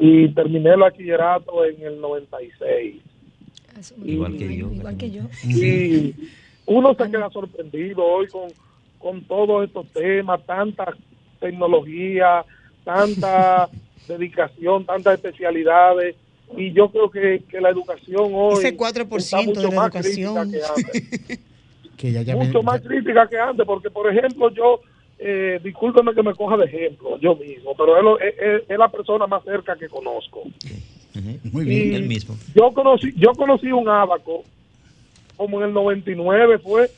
[0.00, 2.96] y terminé el bachillerato en el 96
[4.04, 5.22] igual que yo igual que yo.
[5.44, 6.14] Y
[6.66, 8.48] uno se queda sorprendido hoy con
[8.98, 10.94] con todos estos temas, tanta
[11.40, 12.44] tecnología,
[12.84, 13.68] tanta
[14.08, 16.16] dedicación, tantas especialidades.
[16.56, 20.50] Y yo creo que, la educación hoy Ese 4% está mucho de la más educación.
[20.50, 22.36] crítica que antes.
[22.46, 24.80] mucho más crítica que antes, porque por ejemplo yo,
[25.18, 29.44] eh, discúlpeme que me coja de ejemplo, yo mismo, pero él, es, la persona más
[29.44, 30.42] cerca que conozco.
[31.52, 32.36] Muy bien, él mismo.
[32.54, 34.44] Yo conocí, yo conocí un abaco,
[35.36, 36.90] como en el 99 fue,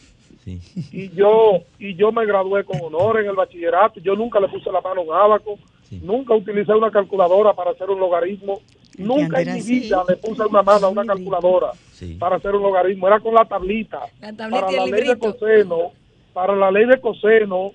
[0.92, 4.00] y yo y yo me gradué con honor en el bachillerato.
[4.00, 5.58] Yo nunca le puse la mano a un abaco,
[6.02, 8.60] nunca utilicé una calculadora para hacer un logaritmo,
[8.98, 11.72] nunca en mi vida le puse una mano a una calculadora
[12.18, 13.06] para hacer un logaritmo.
[13.06, 15.92] Era con la tablita, para la ley de coseno,
[16.32, 17.72] para la ley de coseno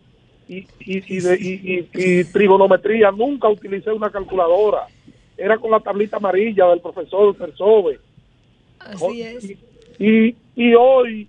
[0.48, 3.12] y, y, trigonometría.
[3.12, 4.88] Nunca utilicé una calculadora.
[5.38, 8.00] Era con la tablita amarilla del profesor Persove.
[8.80, 9.52] Así es.
[10.00, 11.28] Y, y hoy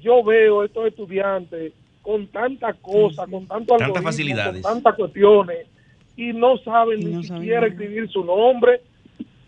[0.00, 1.72] yo veo estos estudiantes
[2.02, 5.66] con tantas cosas, con tanto tantas facilidades, con tantas cuestiones
[6.16, 8.80] y no saben ni siquiera escribir su nombre.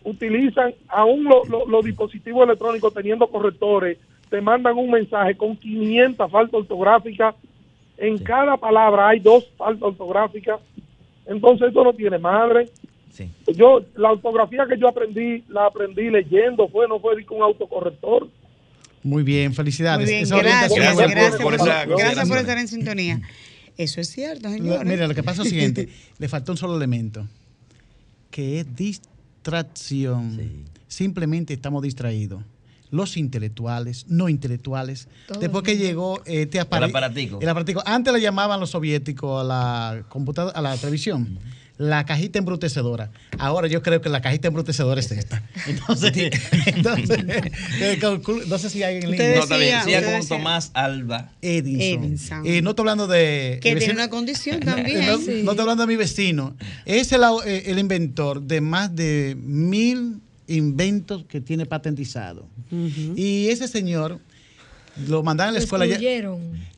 [0.05, 1.29] Utilizan aún
[1.69, 3.99] los dispositivos electrónicos teniendo correctores,
[4.29, 7.35] te mandan un mensaje con 500 faltas ortográficas.
[7.99, 10.61] En cada palabra hay dos faltas ortográficas.
[11.27, 12.69] Entonces esto no tiene madre.
[13.55, 18.29] Yo la ortografía que yo aprendí la aprendí leyendo, fue no fue con un autocorrector.
[19.03, 20.07] Muy bien, felicidades.
[20.07, 23.21] Muy bien, gracias, gracias, por, gracias por estar en sintonía.
[23.77, 24.85] Eso es cierto, señor.
[24.85, 25.89] Mira, lo que pasa es lo siguiente,
[26.19, 27.27] le faltó un solo elemento,
[28.31, 30.39] que es distracción.
[30.89, 32.43] Simplemente estamos distraídos.
[32.91, 35.09] Los intelectuales, no intelectuales.
[35.41, 36.91] Después que llegó este aparato.
[36.91, 37.39] El aparatico.
[37.41, 37.83] El aparatico.
[37.87, 41.39] Antes le llamaban los soviéticos a la computadora, a la televisión
[41.79, 43.11] la cajita embrutecedora.
[43.39, 45.43] Ahora yo creo que la cajita embrutecedora es esta.
[45.67, 46.13] Entonces,
[46.67, 47.19] entonces
[47.81, 48.01] eh,
[48.47, 49.37] no sé si hay en línea.
[49.37, 49.83] No, está bien.
[49.85, 51.33] Siga con Tomás Alba.
[51.43, 52.05] Edison.
[52.05, 52.47] Edison.
[52.47, 53.59] Y no estoy hablando de...
[53.63, 55.07] Que tiene una condición también.
[55.07, 55.43] No, Sí.
[55.45, 56.55] no estoy hablando de mi vecino.
[56.85, 62.47] Es el, eh, el inventor de más de mil inventos que tiene patentizado.
[63.17, 64.19] Y ese señor
[65.09, 65.87] lo mandaron a la escuela.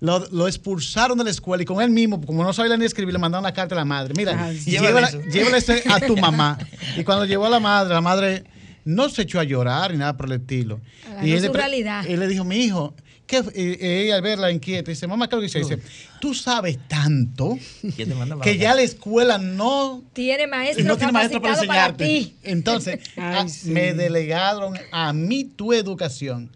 [0.00, 3.12] lo, lo expulsaron de la escuela y con él mismo, como no sabía ni escribir,
[3.12, 4.14] le mandaron la carta a la madre.
[4.16, 5.10] Mira, Ah, llévala,
[5.56, 6.58] ese a tu mamá.
[6.96, 8.44] Y cuando llevó a la madre, la madre
[8.84, 10.80] no se echó a llorar ni nada por el estilo.
[11.22, 11.58] Y él su le.
[12.06, 12.94] Él le dijo, mi hijo,
[13.26, 13.42] ¿qué?
[13.42, 15.58] fue?" Y- y ella al verla inquieta, dice, mamá, ¿qué es lo que dice?
[15.76, 15.78] Dice,
[16.20, 17.58] tú sabes tanto
[17.96, 22.04] ¿Quién te manda que ya la escuela no Tiene maestro no tiene maestro para enseñarte.
[22.04, 22.36] ti.
[22.42, 23.70] Entonces, Ay, a- sí.
[23.70, 26.50] me delegaron a mí tu educación.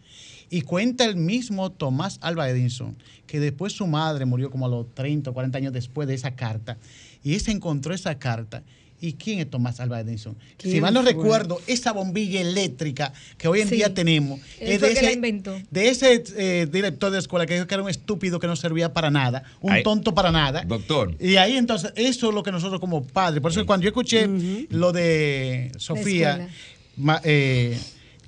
[0.50, 2.96] Y cuenta el mismo Tomás Alba Edison
[3.26, 6.30] que después su madre murió como a los 30 o 40 años después de esa
[6.34, 6.78] carta.
[7.22, 8.62] Y él se encontró esa carta.
[9.00, 10.34] ¿Y quién es Tomás Alba Edison?
[10.58, 11.12] Si ¿Quién mal no fue?
[11.12, 13.76] recuerdo, esa bombilla eléctrica que hoy en Sí.
[13.76, 15.56] día tenemos Él es de ese, inventó.
[15.70, 18.92] de ese eh, director de escuela que dijo que era un estúpido que no servía
[18.92, 19.82] para nada, un Ay.
[19.84, 20.64] tonto para nada.
[20.64, 21.14] Doctor.
[21.20, 24.26] Y ahí entonces, eso es lo que nosotros como padres, por eso cuando yo escuché
[24.70, 26.48] lo de Sofía,
[26.96, 27.78] ma- eh,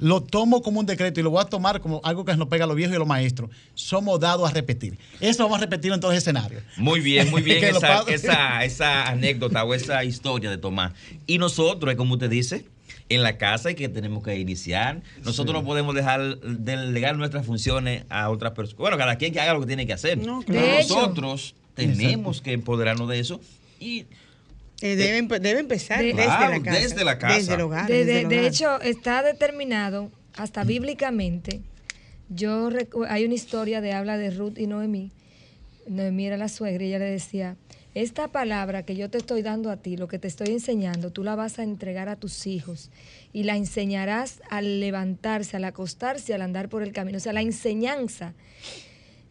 [0.01, 2.65] lo tomo como un decreto y lo voy a tomar como algo que nos pega
[2.65, 3.51] a los viejos y a los maestros.
[3.75, 4.99] Somos dados a repetir.
[5.21, 6.63] Eso vamos a repetir en todos los escenarios.
[6.77, 10.93] Muy bien, muy bien esa, esa, esa anécdota o esa historia de Tomás.
[11.27, 12.65] Y nosotros, como usted dice,
[13.11, 15.03] en la casa y que tenemos que iniciar.
[15.25, 18.79] Nosotros no podemos dejar delegar nuestras funciones a otras personas.
[18.79, 20.19] Bueno, cada quien que haga lo que tiene que hacer.
[20.19, 20.77] No, Pero claro.
[20.79, 23.41] Nosotros tenemos que empoderarnos de eso
[23.81, 24.07] y
[24.83, 26.81] Eh, debe, debe empezar De- desde Claro, la casa.
[26.81, 27.37] desde la casa.
[27.37, 27.87] Desde el hogar.
[27.87, 28.49] De, desde de- el de hogar.
[28.51, 31.61] hecho, está determinado, hasta bíblicamente,
[32.29, 32.71] yo
[33.09, 35.11] hay una historia de habla de Ruth y Noemí.
[35.87, 37.57] Noemí era la suegra y ella le decía,
[37.95, 41.25] esta palabra que yo te estoy dando a ti, lo que te estoy enseñando, tú
[41.25, 42.91] la vas a entregar a tus hijos
[43.33, 47.17] y la enseñarás al levantarse, al acostarse, al andar por el camino.
[47.19, 48.33] O sea, la enseñanza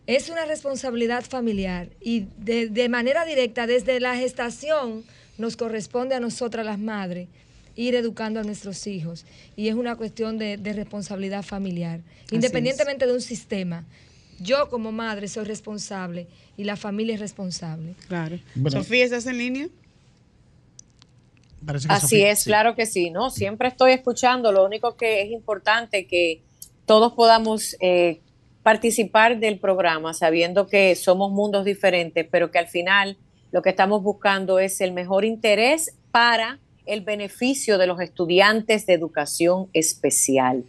[0.08, 5.04] es una responsabilidad familiar y de, de manera directa desde la gestación
[5.40, 7.28] nos corresponde a nosotras las madres
[7.76, 9.26] ir educando a nuestros hijos
[9.56, 13.86] y es una cuestión de, de responsabilidad familiar, Así independientemente de un sistema.
[14.42, 16.28] Yo como madre soy responsable
[16.58, 17.96] y la familia es responsable.
[18.08, 18.38] Claro.
[18.56, 18.84] Bueno.
[18.84, 19.68] Sofía, ¿estás en línea?
[21.68, 22.46] Así Sofía- es, sí.
[22.46, 23.30] claro que sí, ¿no?
[23.30, 26.42] Siempre estoy escuchando, lo único que es importante que
[26.86, 28.22] todos podamos eh,
[28.64, 33.18] participar del programa sabiendo que somos mundos diferentes, pero que al final
[33.52, 38.94] lo que estamos buscando es el mejor interés para el beneficio de los estudiantes de
[38.94, 40.64] educación especial.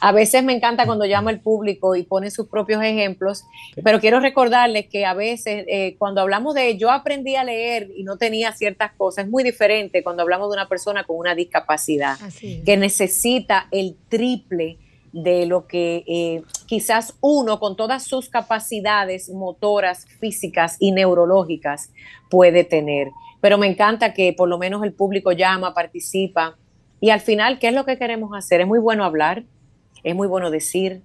[0.00, 3.44] A veces me encanta cuando llama el público y pone sus propios ejemplos,
[3.84, 8.04] pero quiero recordarles que a veces eh, cuando hablamos de yo aprendí a leer y
[8.04, 12.16] no tenía ciertas cosas, es muy diferente cuando hablamos de una persona con una discapacidad
[12.22, 12.64] Así es.
[12.64, 14.78] que necesita el triple
[15.16, 21.90] de lo que eh, quizás uno con todas sus capacidades motoras, físicas y neurológicas
[22.28, 23.08] puede tener.
[23.40, 26.56] Pero me encanta que por lo menos el público llama, participa
[27.00, 28.60] y al final, ¿qué es lo que queremos hacer?
[28.60, 29.44] Es muy bueno hablar,
[30.04, 31.02] es muy bueno decir,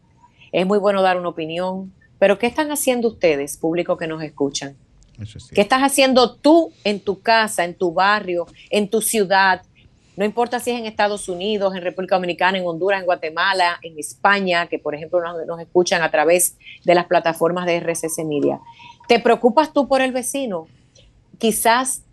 [0.52, 4.76] es muy bueno dar una opinión, pero ¿qué están haciendo ustedes, público que nos escuchan?
[5.26, 5.54] Sí.
[5.54, 9.62] ¿Qué estás haciendo tú en tu casa, en tu barrio, en tu ciudad?
[10.22, 13.98] No importa si es en Estados Unidos, en República Dominicana, en Honduras, en Guatemala, en
[13.98, 18.60] España, que por ejemplo nos, nos escuchan a través de las plataformas de RCC Media.
[19.08, 20.68] ¿Te preocupas tú por el vecino?
[21.40, 22.04] Quizás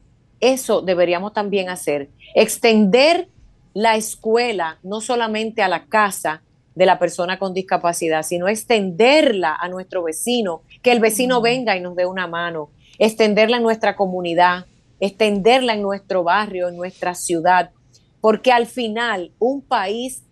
[0.41, 2.09] eso deberíamos también hacer.
[2.35, 3.29] Extender
[3.75, 6.41] la escuela no solamente a la casa
[6.75, 11.83] de la persona con discapacidad, sino extenderla a nuestro vecino, que el vecino venga y
[11.83, 14.65] nos dé una mano, extenderla en nuestra comunidad,
[14.99, 17.73] extenderla en nuestro barrio, en nuestra ciudad,
[18.21, 20.23] porque al final un país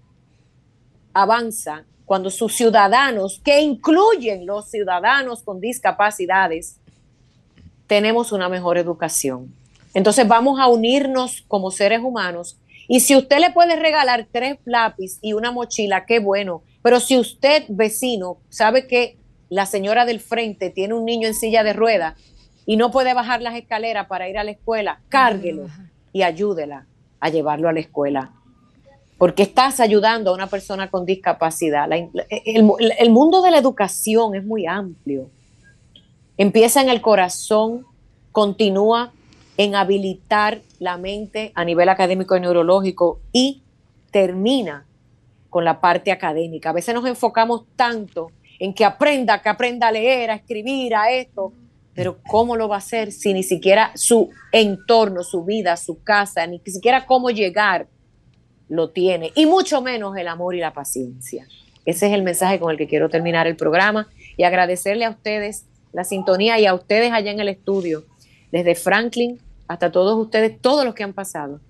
[1.12, 6.76] avanza cuando sus ciudadanos, que incluyen los ciudadanos con discapacidades,
[7.86, 9.52] tenemos una mejor educación.
[9.92, 12.58] Entonces vamos a unirnos como seres humanos
[12.88, 16.62] y si usted le puede regalar tres lápiz y una mochila, qué bueno.
[16.82, 19.16] Pero si usted, vecino, sabe que
[19.48, 22.14] la señora del frente tiene un niño en silla de ruedas
[22.66, 25.66] y no puede bajar las escaleras para ir a la escuela, cárguelo
[26.12, 26.86] y ayúdela
[27.20, 28.32] a llevarlo a la escuela.
[29.18, 31.88] Porque estás ayudando a una persona con discapacidad.
[31.92, 35.30] El, el mundo de la educación es muy amplio.
[36.36, 37.86] Empieza en el corazón,
[38.32, 39.12] continúa
[39.56, 43.62] en habilitar la mente a nivel académico y neurológico y
[44.10, 44.86] termina
[45.48, 46.70] con la parte académica.
[46.70, 51.10] A veces nos enfocamos tanto en que aprenda, que aprenda a leer, a escribir, a
[51.10, 51.52] esto,
[51.96, 56.46] Pero ¿cómo lo va a hacer si ni siquiera su entorno, su vida, su casa,
[56.46, 57.88] ni siquiera cómo llegar
[58.68, 59.32] lo tiene?
[59.34, 61.48] Y mucho menos el amor y la paciencia.
[61.86, 65.64] Ese es el mensaje con el que quiero terminar el programa y agradecerle a ustedes
[65.92, 68.04] la sintonía y a ustedes allá en el estudio,
[68.52, 71.60] desde Franklin hasta todos ustedes, todos los que han pasado,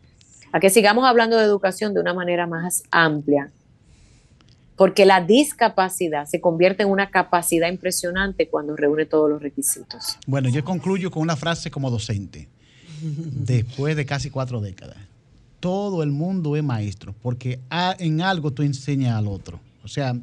[0.53, 3.53] a que sigamos hablando de educación de una manera más amplia,
[4.77, 10.19] porque la discapacidad se convierte en una capacidad impresionante cuando reúne todos los requisitos.
[10.27, 12.49] Bueno, yo concluyo con una frase como docente,
[13.01, 14.99] después de casi cuatro décadas.
[15.61, 17.61] Todo el mundo es maestro, porque
[17.99, 19.59] en algo tú enseñas al otro.
[19.83, 20.15] O sea,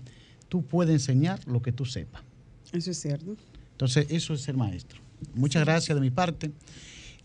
[0.49, 2.21] tú puedes enseñar lo que tú sepas.
[2.71, 3.35] Eso es cierto.
[3.71, 4.99] Entonces, eso es ser maestro.
[5.33, 6.51] Muchas gracias de mi parte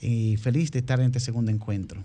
[0.01, 2.03] y feliz de estar en este segundo encuentro.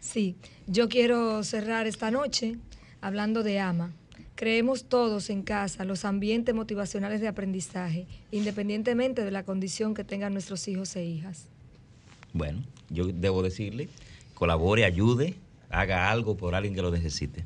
[0.00, 0.34] Sí,
[0.66, 2.56] yo quiero cerrar esta noche
[3.00, 3.92] hablando de AMA.
[4.40, 10.32] Creemos todos en casa los ambientes motivacionales de aprendizaje, independientemente de la condición que tengan
[10.32, 11.44] nuestros hijos e hijas.
[12.32, 13.90] Bueno, yo debo decirle,
[14.32, 15.34] colabore, ayude,
[15.68, 17.44] haga algo por alguien que lo necesite.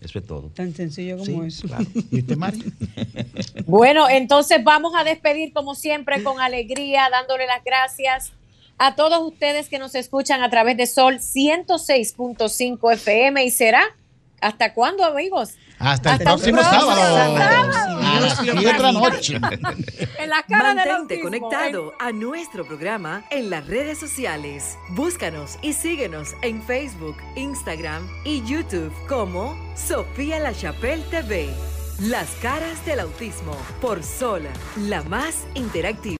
[0.00, 0.50] Eso es todo.
[0.50, 1.66] Tan sencillo como eso.
[2.12, 2.72] ¿Y usted, Mari?
[3.66, 8.32] bueno, entonces vamos a despedir como siempre con alegría, dándole las gracias
[8.78, 13.82] a todos ustedes que nos escuchan a través de Sol 106.5 FM y será
[14.42, 15.56] ¿hasta cuándo, amigos?
[15.78, 17.16] Hasta, el próximo, sábado.
[17.16, 19.34] A las 10 de la noche.
[20.18, 24.76] en la cara Mantente conectado a nuestro programa en las redes sociales.
[24.90, 31.48] Búscanos y síguenos en Facebook, Instagram y YouTube como Sofía La Chapelle TV.
[32.00, 34.42] Las caras del autismo por Sol,
[34.76, 36.02] la más interactiva.